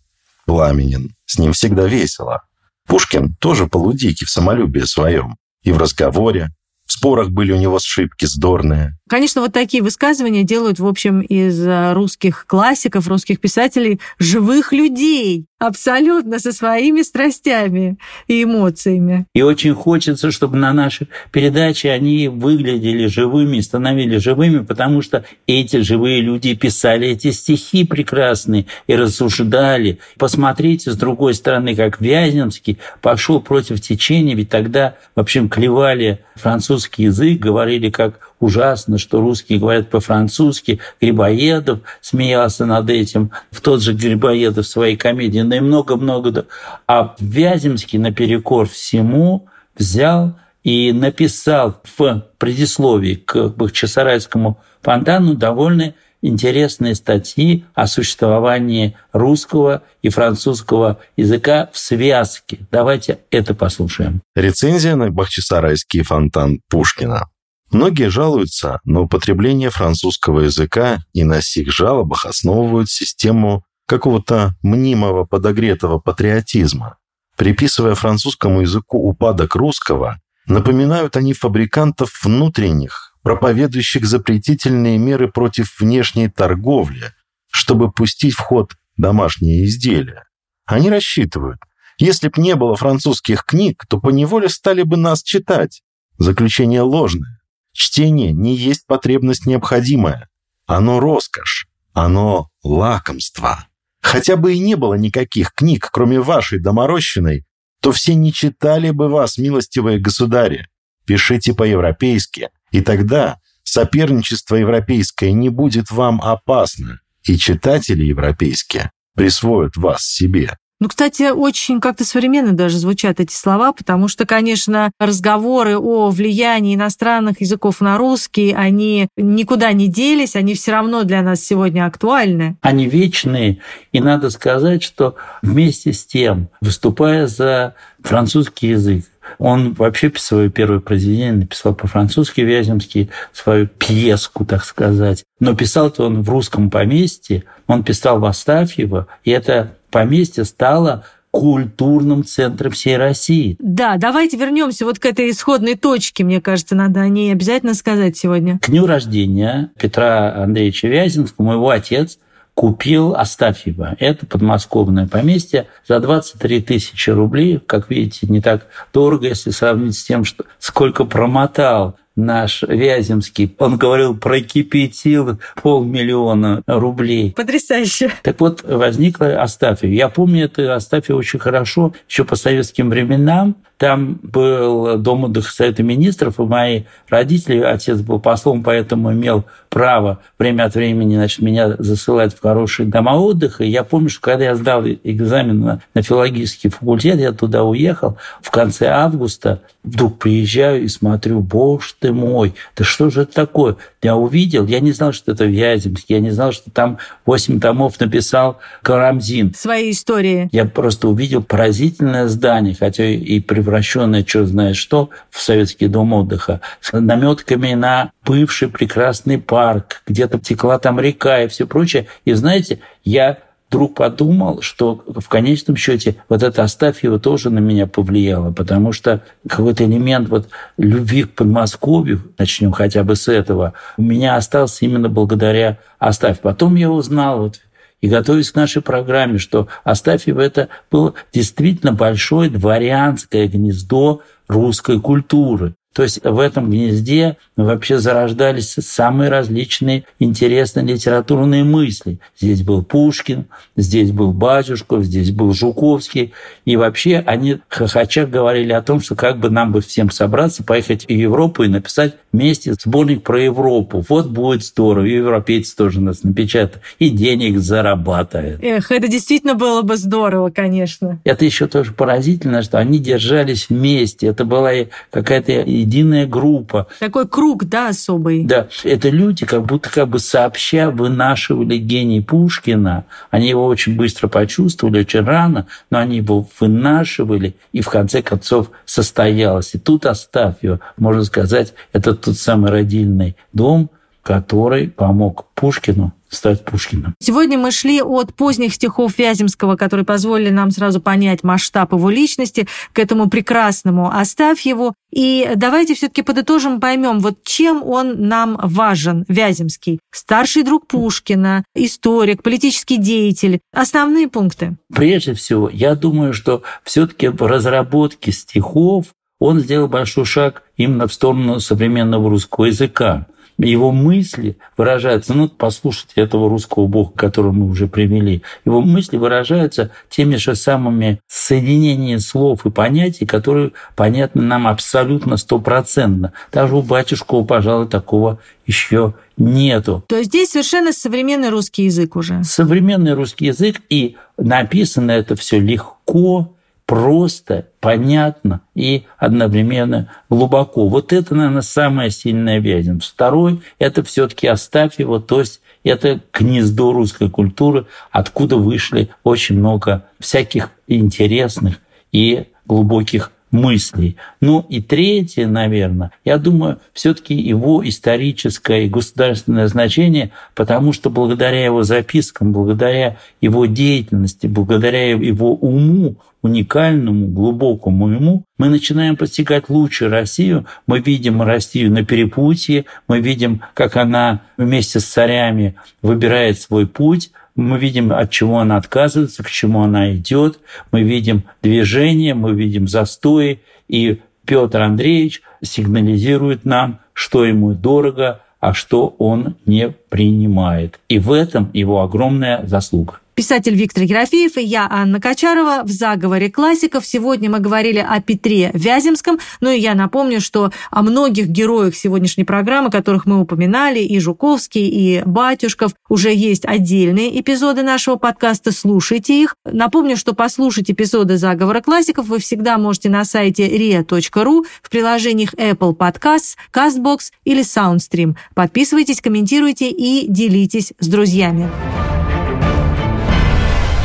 пламенен, 0.45 1.11
с 1.25 1.37
ним 1.37 1.53
всегда 1.53 1.87
весело. 1.87 2.41
Пушкин 2.87 3.35
тоже 3.35 3.67
полудикий 3.67 4.25
в 4.25 4.29
самолюбии 4.29 4.81
своем. 4.81 5.37
И 5.63 5.71
в 5.71 5.77
разговоре, 5.77 6.49
в 6.85 6.91
спорах 6.91 7.29
были 7.29 7.51
у 7.51 7.57
него 7.57 7.79
сшибки 7.79 8.25
здорные. 8.25 8.97
Конечно, 9.07 9.41
вот 9.41 9.53
такие 9.53 9.81
высказывания 9.81 10.43
делают, 10.43 10.79
в 10.79 10.87
общем, 10.87 11.21
из 11.21 11.65
э, 11.65 11.93
русских 11.93 12.45
классиков, 12.45 13.07
русских 13.07 13.39
писателей 13.39 14.01
живых 14.19 14.73
людей, 14.73 15.45
абсолютно 15.63 16.39
со 16.39 16.51
своими 16.51 17.03
страстями 17.03 17.97
и 18.27 18.43
эмоциями. 18.43 19.25
И 19.33 19.41
очень 19.41 19.73
хочется, 19.73 20.29
чтобы 20.29 20.57
на 20.57 20.73
нашей 20.73 21.07
передаче 21.31 21.89
они 21.91 22.27
выглядели 22.27 23.05
живыми, 23.05 23.61
становились 23.61 24.21
живыми, 24.21 24.59
потому 24.59 25.01
что 25.01 25.23
эти 25.47 25.77
живые 25.77 26.19
люди 26.19 26.53
писали 26.53 27.07
эти 27.07 27.31
стихи 27.31 27.85
прекрасные 27.85 28.65
и 28.87 28.95
рассуждали. 28.95 29.99
Посмотрите, 30.17 30.91
с 30.91 30.97
другой 30.97 31.33
стороны, 31.33 31.75
как 31.75 32.01
Вяземский 32.01 32.77
пошел 33.01 33.39
против 33.39 33.79
течения, 33.79 34.35
ведь 34.35 34.49
тогда, 34.49 34.95
в 35.15 35.21
общем, 35.21 35.47
клевали 35.47 36.19
французский 36.35 37.03
язык, 37.03 37.39
говорили, 37.39 37.89
как 37.89 38.32
ужасно, 38.39 38.97
что 38.97 39.21
русские 39.21 39.59
говорят 39.59 39.89
по-французски. 39.89 40.79
Грибоедов 41.01 41.79
смеялся 42.01 42.65
над 42.65 42.89
этим. 42.89 43.31
В 43.51 43.61
тот 43.61 43.81
же 43.81 43.93
Грибоедов 43.93 44.65
в 44.65 44.69
своей 44.69 44.95
комедии, 44.95 45.39
ну 45.39 45.55
и 45.55 45.59
много-много. 45.59 46.45
А 46.87 47.15
Вяземский 47.19 47.99
наперекор 47.99 48.67
всему 48.67 49.47
взял 49.77 50.35
и 50.63 50.91
написал 50.91 51.81
в 51.97 52.23
предисловии 52.37 53.15
к 53.15 53.49
Бахчисарайскому 53.49 54.59
фонтану 54.81 55.35
довольно 55.35 55.93
интересные 56.23 56.95
статьи 56.95 57.65
о 57.73 57.85
существовании 57.85 58.97
русского 59.11 59.83
и 60.01 60.09
французского 60.09 60.99
языка 61.17 61.69
в 61.71 61.77
связке. 61.77 62.59
Давайте 62.71 63.19
это 63.29 63.53
послушаем. 63.53 64.21
Рецензия 64.35 64.95
на 64.95 65.11
Бахчисарайский 65.11 66.01
фонтан 66.03 66.61
Пушкина. 66.69 67.27
Многие 67.73 68.11
жалуются 68.11 68.79
на 68.85 69.01
употребление 69.01 69.71
французского 69.71 70.41
языка 70.41 71.03
и 71.11 71.23
на 71.23 71.41
сих 71.41 71.71
жалобах 71.71 72.27
основывают 72.27 72.89
систему 72.89 73.65
какого-то 73.87 74.55
мнимого 74.61 75.25
подогретого 75.25 75.97
патриотизма. 75.97 76.97
Приписывая 77.35 77.95
французскому 77.95 78.61
языку 78.61 78.99
упадок 78.99 79.55
русского, 79.55 80.21
напоминают 80.45 81.17
они 81.17 81.33
фабрикантов 81.33 82.23
внутренних, 82.23 83.15
проповедующих 83.23 84.05
запретительные 84.05 84.99
меры 84.99 85.31
против 85.31 85.79
внешней 85.79 86.29
торговли, 86.29 87.11
чтобы 87.51 87.91
пустить 87.91 88.35
в 88.35 88.39
ход 88.39 88.73
домашние 88.97 89.65
изделия. 89.65 90.25
Они 90.65 90.91
рассчитывают, 90.91 91.59
если 91.97 92.27
б 92.27 92.39
не 92.39 92.55
было 92.55 92.75
французских 92.75 93.43
книг, 93.45 93.85
то 93.89 93.99
поневоле 93.99 94.47
стали 94.47 94.83
бы 94.83 94.95
нас 94.95 95.23
читать. 95.23 95.81
Заключение 96.19 96.81
ложное. 96.81 97.42
Чтение 97.73 98.31
не 98.31 98.55
есть 98.55 98.85
потребность 98.87 99.45
необходимая. 99.45 100.29
Оно 100.65 100.99
роскошь. 100.99 101.67
Оно 101.93 102.49
лакомство. 102.63 103.67
Хотя 104.01 104.35
бы 104.35 104.53
и 104.53 104.59
не 104.59 104.75
было 104.75 104.95
никаких 104.95 105.53
книг, 105.53 105.89
кроме 105.91 106.19
вашей 106.19 106.59
доморощенной, 106.59 107.45
то 107.81 107.91
все 107.91 108.15
не 108.15 108.31
читали 108.31 108.91
бы 108.91 109.09
вас, 109.09 109.37
милостивые 109.37 109.99
государи. 109.99 110.67
Пишите 111.05 111.53
по-европейски, 111.53 112.49
и 112.71 112.81
тогда 112.81 113.39
соперничество 113.63 114.55
европейское 114.55 115.31
не 115.31 115.49
будет 115.49 115.91
вам 115.91 116.21
опасно, 116.21 116.99
и 117.23 117.37
читатели 117.37 118.03
европейские 118.05 118.91
присвоят 119.15 119.75
вас 119.75 120.03
себе. 120.03 120.57
Ну, 120.83 120.89
кстати, 120.89 121.31
очень 121.31 121.79
как-то 121.79 122.03
современно 122.03 122.51
даже 122.51 122.77
звучат 122.77 123.21
эти 123.21 123.33
слова, 123.33 123.71
потому 123.71 124.09
что, 124.09 124.25
конечно, 124.25 124.91
разговоры 124.99 125.77
о 125.77 126.09
влиянии 126.09 126.75
иностранных 126.75 127.39
языков 127.39 127.79
на 127.79 127.97
русский, 127.97 128.51
они 128.51 129.07
никуда 129.15 129.71
не 129.71 129.87
делись, 129.87 130.35
они 130.35 130.55
все 130.55 130.73
равно 130.73 131.05
для 131.05 131.21
нас 131.21 131.39
сегодня 131.39 131.85
актуальны. 131.85 132.57
Они 132.59 132.85
вечные, 132.85 133.59
и 133.93 134.01
надо 134.01 134.29
сказать, 134.29 134.83
что 134.83 135.15
вместе 135.41 135.93
с 135.93 136.05
тем, 136.05 136.49
выступая 136.59 137.27
за 137.27 137.75
французский 138.01 138.67
язык, 138.71 139.05
он 139.37 139.71
вообще 139.75 140.11
свое 140.17 140.49
первое 140.49 140.81
произведение 140.81 141.31
написал 141.31 141.73
по-французски, 141.73 142.41
Вяземский, 142.41 143.09
свою 143.31 143.67
пьеску, 143.67 144.43
так 144.43 144.65
сказать. 144.65 145.23
Но 145.39 145.55
писал-то 145.55 146.07
он 146.07 146.23
в 146.23 146.29
русском 146.29 146.69
поместье, 146.69 147.45
он 147.67 147.85
писал 147.85 148.19
в 148.19 148.25
Астафьево, 148.25 149.07
и 149.23 149.31
это 149.31 149.77
поместье 149.93 150.43
стало 150.43 151.05
культурным 151.31 152.23
центром 152.23 152.71
всей 152.71 152.97
России. 152.97 153.55
Да, 153.59 153.97
давайте 153.97 154.37
вернемся 154.37 154.85
вот 154.85 154.99
к 154.99 155.05
этой 155.05 155.31
исходной 155.31 155.75
точке, 155.75 156.23
мне 156.23 156.41
кажется, 156.41 156.75
надо 156.75 157.01
о 157.01 157.07
ней 157.07 157.31
обязательно 157.31 157.73
сказать 157.73 158.17
сегодня. 158.17 158.59
К 158.59 158.69
дню 158.69 158.85
рождения 158.85 159.71
Петра 159.79 160.33
Андреевича 160.35 160.87
Вяземского, 160.87 161.45
моего 161.45 161.69
отец 161.69 162.19
купил 162.53 163.15
Астафьева. 163.15 163.95
Это 163.99 164.27
подмосковное 164.27 165.07
поместье 165.07 165.67
за 165.87 165.99
23 165.99 166.61
тысячи 166.61 167.09
рублей. 167.09 167.59
Как 167.65 167.89
видите, 167.89 168.27
не 168.27 168.41
так 168.41 168.67
дорого, 168.93 169.27
если 169.27 169.49
сравнить 169.49 169.97
с 169.97 170.03
тем, 170.03 170.23
что 170.25 170.45
сколько 170.59 171.03
промотал 171.03 171.97
наш 172.15 172.63
Вяземский, 172.63 173.55
он 173.59 173.77
говорил, 173.77 174.15
прокипятил 174.15 175.39
полмиллиона 175.61 176.61
рублей. 176.67 177.33
Потрясающе. 177.35 178.11
Так 178.21 178.39
вот, 178.39 178.63
возникла 178.63 179.41
Астафьев. 179.41 179.91
Я 179.91 180.09
помню 180.09 180.45
это 180.45 180.75
Астафьев 180.75 181.17
очень 181.17 181.39
хорошо, 181.39 181.93
еще 182.07 182.23
по 182.23 182.35
советским 182.35 182.89
временам. 182.89 183.55
Там 183.83 184.17
был 184.23 184.97
дом 184.97 185.25
отдыха 185.25 185.51
Совета 185.51 185.83
Министров, 185.83 186.39
и 186.39 186.43
мои 186.43 186.83
родители, 187.09 187.59
отец 187.59 187.99
был 187.99 188.17
послом, 188.17 188.63
поэтому 188.63 189.11
имел 189.11 189.43
право 189.67 190.21
время 190.39 190.63
от 190.63 190.75
времени 190.75 191.15
значит, 191.15 191.41
меня 191.41 191.75
засылать 191.77 192.33
в 192.33 192.41
хорошие 192.41 192.87
дома 192.87 193.17
отдыха. 193.17 193.65
И 193.65 193.69
я 193.69 193.83
помню, 193.83 194.07
что 194.07 194.21
когда 194.21 194.45
я 194.45 194.55
сдал 194.55 194.85
экзамен 194.85 195.59
на, 195.59 195.81
на 195.95 196.01
филологический 196.01 196.69
факультет, 196.69 197.19
я 197.19 197.33
туда 197.33 197.65
уехал 197.65 198.17
в 198.41 198.51
конце 198.51 198.87
августа, 198.87 199.61
вдруг 199.83 200.17
приезжаю 200.17 200.83
и 200.83 200.87
смотрю, 200.87 201.41
боже 201.41 201.89
ты 201.99 202.13
мой, 202.13 202.53
да 202.77 202.85
что 202.85 203.09
же 203.09 203.23
это 203.23 203.33
такое? 203.33 203.75
Я 204.01 204.15
увидел, 204.15 204.65
я 204.65 204.79
не 204.79 204.93
знал, 204.93 205.11
что 205.11 205.33
это 205.33 205.43
Вяземский, 205.43 206.15
я 206.15 206.21
не 206.21 206.31
знал, 206.31 206.53
что 206.53 206.71
там 206.71 206.99
8 207.25 207.59
томов 207.59 207.99
написал 207.99 208.59
Карамзин. 208.81 209.53
Свои 209.55 209.91
истории. 209.91 210.47
Я 210.53 210.65
просто 210.65 211.09
увидел 211.09 211.43
поразительное 211.43 212.27
здание, 212.27 212.77
хотя 212.79 213.05
и 213.05 213.39
превращенное, 213.73 214.23
что 214.23 214.45
знает 214.45 214.75
что, 214.75 215.09
в 215.31 215.41
советский 215.41 215.87
дом 215.87 216.13
отдыха, 216.13 216.61
с 216.79 216.91
наметками 216.93 217.73
на 217.73 218.11
бывший 218.23 218.67
прекрасный 218.67 219.39
парк, 219.39 220.03
где-то 220.05 220.37
текла 220.37 220.77
там 220.77 220.99
река 220.99 221.41
и 221.41 221.47
все 221.47 221.65
прочее. 221.65 222.05
И 222.23 222.33
знаете, 222.33 222.79
я 223.03 223.39
вдруг 223.69 223.95
подумал, 223.95 224.61
что 224.61 225.03
в 225.07 225.27
конечном 225.27 225.75
счете 225.75 226.17
вот 226.29 226.43
это 226.43 226.61
Астафьева 226.61 227.19
тоже 227.19 227.49
на 227.49 227.57
меня 227.57 227.87
повлияло, 227.87 228.51
потому 228.51 228.91
что 228.91 229.21
какой-то 229.49 229.85
элемент 229.85 230.29
вот 230.29 230.49
любви 230.77 231.23
к 231.23 231.31
Подмосковью, 231.31 232.21
начнем 232.37 232.71
хотя 232.71 233.03
бы 233.03 233.15
с 233.15 233.27
этого, 233.27 233.73
у 233.97 234.03
меня 234.03 234.35
остался 234.35 234.85
именно 234.85 235.09
благодаря 235.09 235.79
Астафьеву. 235.97 236.43
Потом 236.43 236.75
я 236.75 236.91
узнал 236.91 237.39
вот 237.39 237.59
и 238.03 238.09
готовясь 238.09 238.51
к 238.51 238.55
нашей 238.55 238.81
программе, 238.81 239.37
что 239.37 239.69
Астафьев 239.85 240.37
это 240.37 240.67
было 240.91 241.13
действительно 241.31 241.93
большое 241.93 242.49
дворянское 242.49 243.47
гнездо 243.47 244.21
русской 244.49 244.99
культуры. 244.99 245.73
То 245.93 246.01
есть 246.01 246.23
в 246.23 246.39
этом 246.39 246.69
гнезде 246.71 247.37
вообще 247.55 247.99
зарождались 247.99 248.73
самые 248.79 249.29
различные 249.29 250.05
интересные 250.19 250.85
литературные 250.85 251.63
мысли. 251.63 252.19
Здесь 252.39 252.63
был 252.63 252.83
Пушкин, 252.83 253.45
здесь 253.77 254.11
был 254.11 254.33
Батюшков, 254.33 255.03
здесь 255.03 255.29
был 255.31 255.53
Жуковский. 255.53 256.33
И 256.65 256.75
вообще 256.77 257.23
они 257.25 257.59
хохоча 257.67 258.25
говорили 258.25 258.73
о 258.73 258.81
том, 258.81 259.01
что 259.01 259.15
как 259.15 259.39
бы 259.39 259.51
нам 259.51 259.71
бы 259.71 259.81
всем 259.81 260.09
собраться, 260.09 260.63
поехать 260.63 261.05
в 261.05 261.11
Европу 261.11 261.63
и 261.63 261.67
написать 261.67 262.15
вместе 262.31 262.73
сборник 262.73 263.21
про 263.21 263.43
Европу. 263.43 264.03
Вот 264.09 264.27
будет 264.29 264.63
здорово. 264.63 265.05
И 265.05 265.13
европейцы 265.13 265.75
тоже 265.75 266.01
нас 266.01 266.23
напечатают. 266.23 266.83
И 266.97 267.09
денег 267.09 267.59
зарабатывают. 267.59 268.63
Эх, 268.63 268.91
это 268.91 269.07
действительно 269.07 269.53
было 269.53 269.83
бы 269.83 269.95
здорово, 269.95 270.49
конечно. 270.49 271.19
Это 271.23 271.45
еще 271.45 271.67
тоже 271.67 271.93
поразительно, 271.93 272.63
что 272.63 272.79
они 272.79 272.97
держались 272.97 273.69
вместе. 273.69 274.27
Это 274.27 274.43
была 274.43 274.71
какая-то 275.11 275.63
единая 275.83 276.25
группа. 276.25 276.87
Такой 276.99 277.27
круг, 277.27 277.65
да, 277.65 277.89
особый. 277.89 278.43
Да, 278.43 278.67
это 278.83 279.09
люди, 279.09 279.45
как 279.45 279.65
будто 279.65 279.89
как 279.89 280.09
бы 280.09 280.19
сообща 280.19 280.89
вынашивали 280.89 281.77
гений 281.77 282.21
Пушкина. 282.21 283.05
Они 283.31 283.49
его 283.49 283.65
очень 283.67 283.95
быстро 283.95 284.27
почувствовали, 284.27 284.99
очень 284.99 285.23
рано, 285.23 285.67
но 285.89 285.99
они 285.99 286.17
его 286.17 286.47
вынашивали, 286.59 287.55
и 287.71 287.81
в 287.81 287.89
конце 287.89 288.21
концов 288.21 288.71
состоялось. 288.85 289.75
И 289.75 289.79
тут 289.79 290.05
оставь 290.05 290.55
его, 290.61 290.79
можно 290.97 291.23
сказать, 291.23 291.73
это 291.91 292.13
тот 292.13 292.37
самый 292.37 292.71
родильный 292.71 293.35
дом, 293.53 293.89
который 294.23 294.87
помог 294.87 295.45
Пушкину 295.53 296.13
стать 296.29 296.65
Пушкиным. 296.65 297.13
Сегодня 297.19 297.59
мы 297.59 297.71
шли 297.71 298.01
от 298.01 298.33
поздних 298.33 298.73
стихов 298.73 299.19
Вяземского, 299.19 299.75
которые 299.75 300.05
позволили 300.05 300.49
нам 300.49 300.71
сразу 300.71 300.99
понять 300.99 301.43
масштаб 301.43 301.93
его 301.93 302.09
личности, 302.09 302.67
к 302.91 302.99
этому 302.99 303.29
прекрасному 303.29 304.09
«Оставь 304.11 304.61
его». 304.65 304.93
И 305.11 305.51
давайте 305.55 305.93
все 305.93 306.07
таки 306.07 306.23
подытожим, 306.23 306.79
поймем, 306.79 307.19
вот 307.19 307.43
чем 307.43 307.83
он 307.83 308.27
нам 308.27 308.59
важен, 308.63 309.25
Вяземский. 309.27 309.99
Старший 310.11 310.63
друг 310.63 310.87
Пушкина, 310.87 311.63
историк, 311.75 312.41
политический 312.41 312.97
деятель. 312.97 313.59
Основные 313.71 314.27
пункты. 314.27 314.75
Прежде 314.91 315.35
всего, 315.35 315.69
я 315.69 315.93
думаю, 315.93 316.33
что 316.33 316.63
все 316.83 317.05
таки 317.05 317.27
в 317.27 317.43
разработке 317.43 318.31
стихов 318.31 319.07
он 319.39 319.59
сделал 319.59 319.87
большой 319.87 320.25
шаг 320.25 320.63
именно 320.77 321.07
в 321.07 321.13
сторону 321.13 321.59
современного 321.59 322.29
русского 322.29 322.65
языка 322.65 323.27
его 323.57 323.91
мысли 323.91 324.57
выражаются, 324.77 325.33
ну, 325.33 325.47
послушайте 325.47 326.21
этого 326.21 326.49
русского 326.49 326.87
бога, 326.87 327.11
которого 327.15 327.51
мы 327.51 327.67
уже 327.67 327.87
привели, 327.87 328.41
его 328.65 328.81
мысли 328.81 329.17
выражаются 329.17 329.91
теми 330.09 330.35
же 330.35 330.55
самыми 330.55 331.19
соединениями 331.27 332.19
слов 332.19 332.65
и 332.65 332.71
понятий, 332.71 333.25
которые 333.25 333.71
понятны 333.95 334.41
нам 334.41 334.67
абсолютно 334.67 335.37
стопроцентно. 335.37 336.33
Даже 336.51 336.75
у 336.75 336.81
батюшкова, 336.81 337.45
пожалуй, 337.45 337.87
такого 337.87 338.39
еще 338.65 339.13
нету. 339.37 340.03
То 340.07 340.17
есть 340.17 340.29
здесь 340.29 340.51
совершенно 340.51 340.93
современный 340.93 341.49
русский 341.49 341.85
язык 341.85 342.15
уже. 342.15 342.43
Современный 342.43 343.13
русский 343.13 343.47
язык, 343.47 343.81
и 343.89 344.15
написано 344.37 345.11
это 345.11 345.35
все 345.35 345.59
легко, 345.59 346.53
просто, 346.85 347.67
понятно 347.79 348.61
и 348.75 349.03
одновременно 349.17 350.11
глубоко. 350.29 350.87
Вот 350.87 351.13
это, 351.13 351.35
наверное, 351.35 351.61
самая 351.61 352.09
сильная 352.09 352.59
Вязем. 352.59 352.99
Второй– 352.99 353.61
это 353.79 354.03
все 354.03 354.27
таки 354.27 354.47
оставь 354.47 354.99
его, 354.99 355.19
то 355.19 355.39
есть 355.39 355.61
это 355.83 356.21
гнездо 356.33 356.93
русской 356.93 357.29
культуры, 357.29 357.87
откуда 358.11 358.57
вышли 358.57 359.09
очень 359.23 359.59
много 359.59 360.05
всяких 360.19 360.71
интересных 360.87 361.79
и 362.11 362.47
глубоких 362.65 363.31
мыслей. 363.53 364.17
Ну 364.41 364.65
и 364.67 364.81
третье, 364.81 365.47
наверное, 365.47 366.11
я 366.25 366.37
думаю, 366.37 366.79
все-таки 366.91 367.35
его 367.35 367.87
историческое 367.87 368.85
и 368.85 368.89
государственное 368.89 369.67
значение, 369.67 370.31
потому 370.55 370.91
что 370.91 371.09
благодаря 371.09 371.63
его 371.63 371.83
запискам, 371.83 372.51
благодаря 372.51 373.17
его 373.39 373.65
деятельности, 373.65 374.47
благодаря 374.47 375.11
его 375.11 375.53
уму, 375.53 376.15
уникальному, 376.41 377.27
глубокому 377.27 378.09
ему, 378.09 378.43
мы 378.57 378.67
начинаем 378.67 379.15
постигать 379.15 379.69
лучше 379.69 380.09
Россию. 380.09 380.65
Мы 380.87 380.99
видим 380.99 381.41
Россию 381.41 381.91
на 381.91 382.03
перепутье, 382.03 382.85
мы 383.07 383.21
видим, 383.21 383.61
как 383.73 383.95
она 383.95 384.41
вместе 384.57 384.99
с 384.99 385.05
царями 385.05 385.75
выбирает 386.01 386.59
свой 386.59 386.85
путь, 386.85 387.31
мы 387.55 387.77
видим, 387.77 388.11
от 388.11 388.31
чего 388.31 388.59
она 388.59 388.77
отказывается, 388.77 389.43
к 389.43 389.49
чему 389.49 389.81
она 389.81 390.13
идет, 390.13 390.59
мы 390.91 391.03
видим 391.03 391.43
движение, 391.61 392.33
мы 392.33 392.53
видим 392.53 392.87
застои, 392.87 393.61
и 393.87 394.21
Петр 394.45 394.81
Андреевич 394.81 395.41
сигнализирует 395.61 396.65
нам, 396.65 396.99
что 397.13 397.45
ему 397.45 397.73
дорого, 397.73 398.41
а 398.59 398.73
что 398.73 399.15
он 399.17 399.55
не 399.65 399.89
принимает. 399.89 400.99
И 401.09 401.19
в 401.19 401.31
этом 401.31 401.69
его 401.73 402.01
огромная 402.01 402.65
заслуга. 402.65 403.19
Писатель 403.35 403.73
Виктор 403.73 404.03
Ерофеев 404.03 404.57
и 404.57 404.61
я, 404.61 404.87
Анна 404.89 405.19
Качарова, 405.19 405.81
в 405.83 405.89
«Заговоре 405.89 406.51
классиков». 406.51 407.03
Сегодня 407.05 407.49
мы 407.49 407.59
говорили 407.59 407.97
о 407.97 408.21
Петре 408.21 408.69
Вяземском. 408.73 409.39
Ну 409.59 409.71
и 409.71 409.79
я 409.79 409.95
напомню, 409.95 410.39
что 410.39 410.71
о 410.91 411.01
многих 411.01 411.47
героях 411.47 411.95
сегодняшней 411.95 412.43
программы, 412.43 412.91
которых 412.91 413.25
мы 413.25 413.39
упоминали, 413.39 413.99
и 413.99 414.19
Жуковский, 414.19 414.87
и 414.87 415.23
Батюшков, 415.25 415.93
уже 416.09 416.31
есть 416.31 416.65
отдельные 416.65 417.39
эпизоды 417.39 417.81
нашего 417.81 418.17
подкаста. 418.17 418.71
Слушайте 418.71 419.41
их. 419.41 419.55
Напомню, 419.65 420.15
что 420.15 420.33
послушать 420.33 420.91
эпизоды 420.91 421.37
«Заговора 421.37 421.81
классиков» 421.81 422.27
вы 422.27 422.37
всегда 422.37 422.77
можете 422.77 423.09
на 423.09 423.25
сайте 423.25 423.67
ria.ru 423.67 424.63
в 424.83 424.89
приложениях 424.91 425.55
Apple 425.55 425.97
Podcasts, 425.97 426.55
CastBox 426.71 427.31
или 427.45 427.63
SoundStream. 427.63 428.35
Подписывайтесь, 428.53 429.21
комментируйте 429.21 429.89
и 429.89 430.27
делитесь 430.27 430.93
с 430.99 431.07
друзьями. 431.07 431.69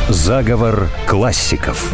Заговор 0.09 0.89
классиков. 1.05 1.93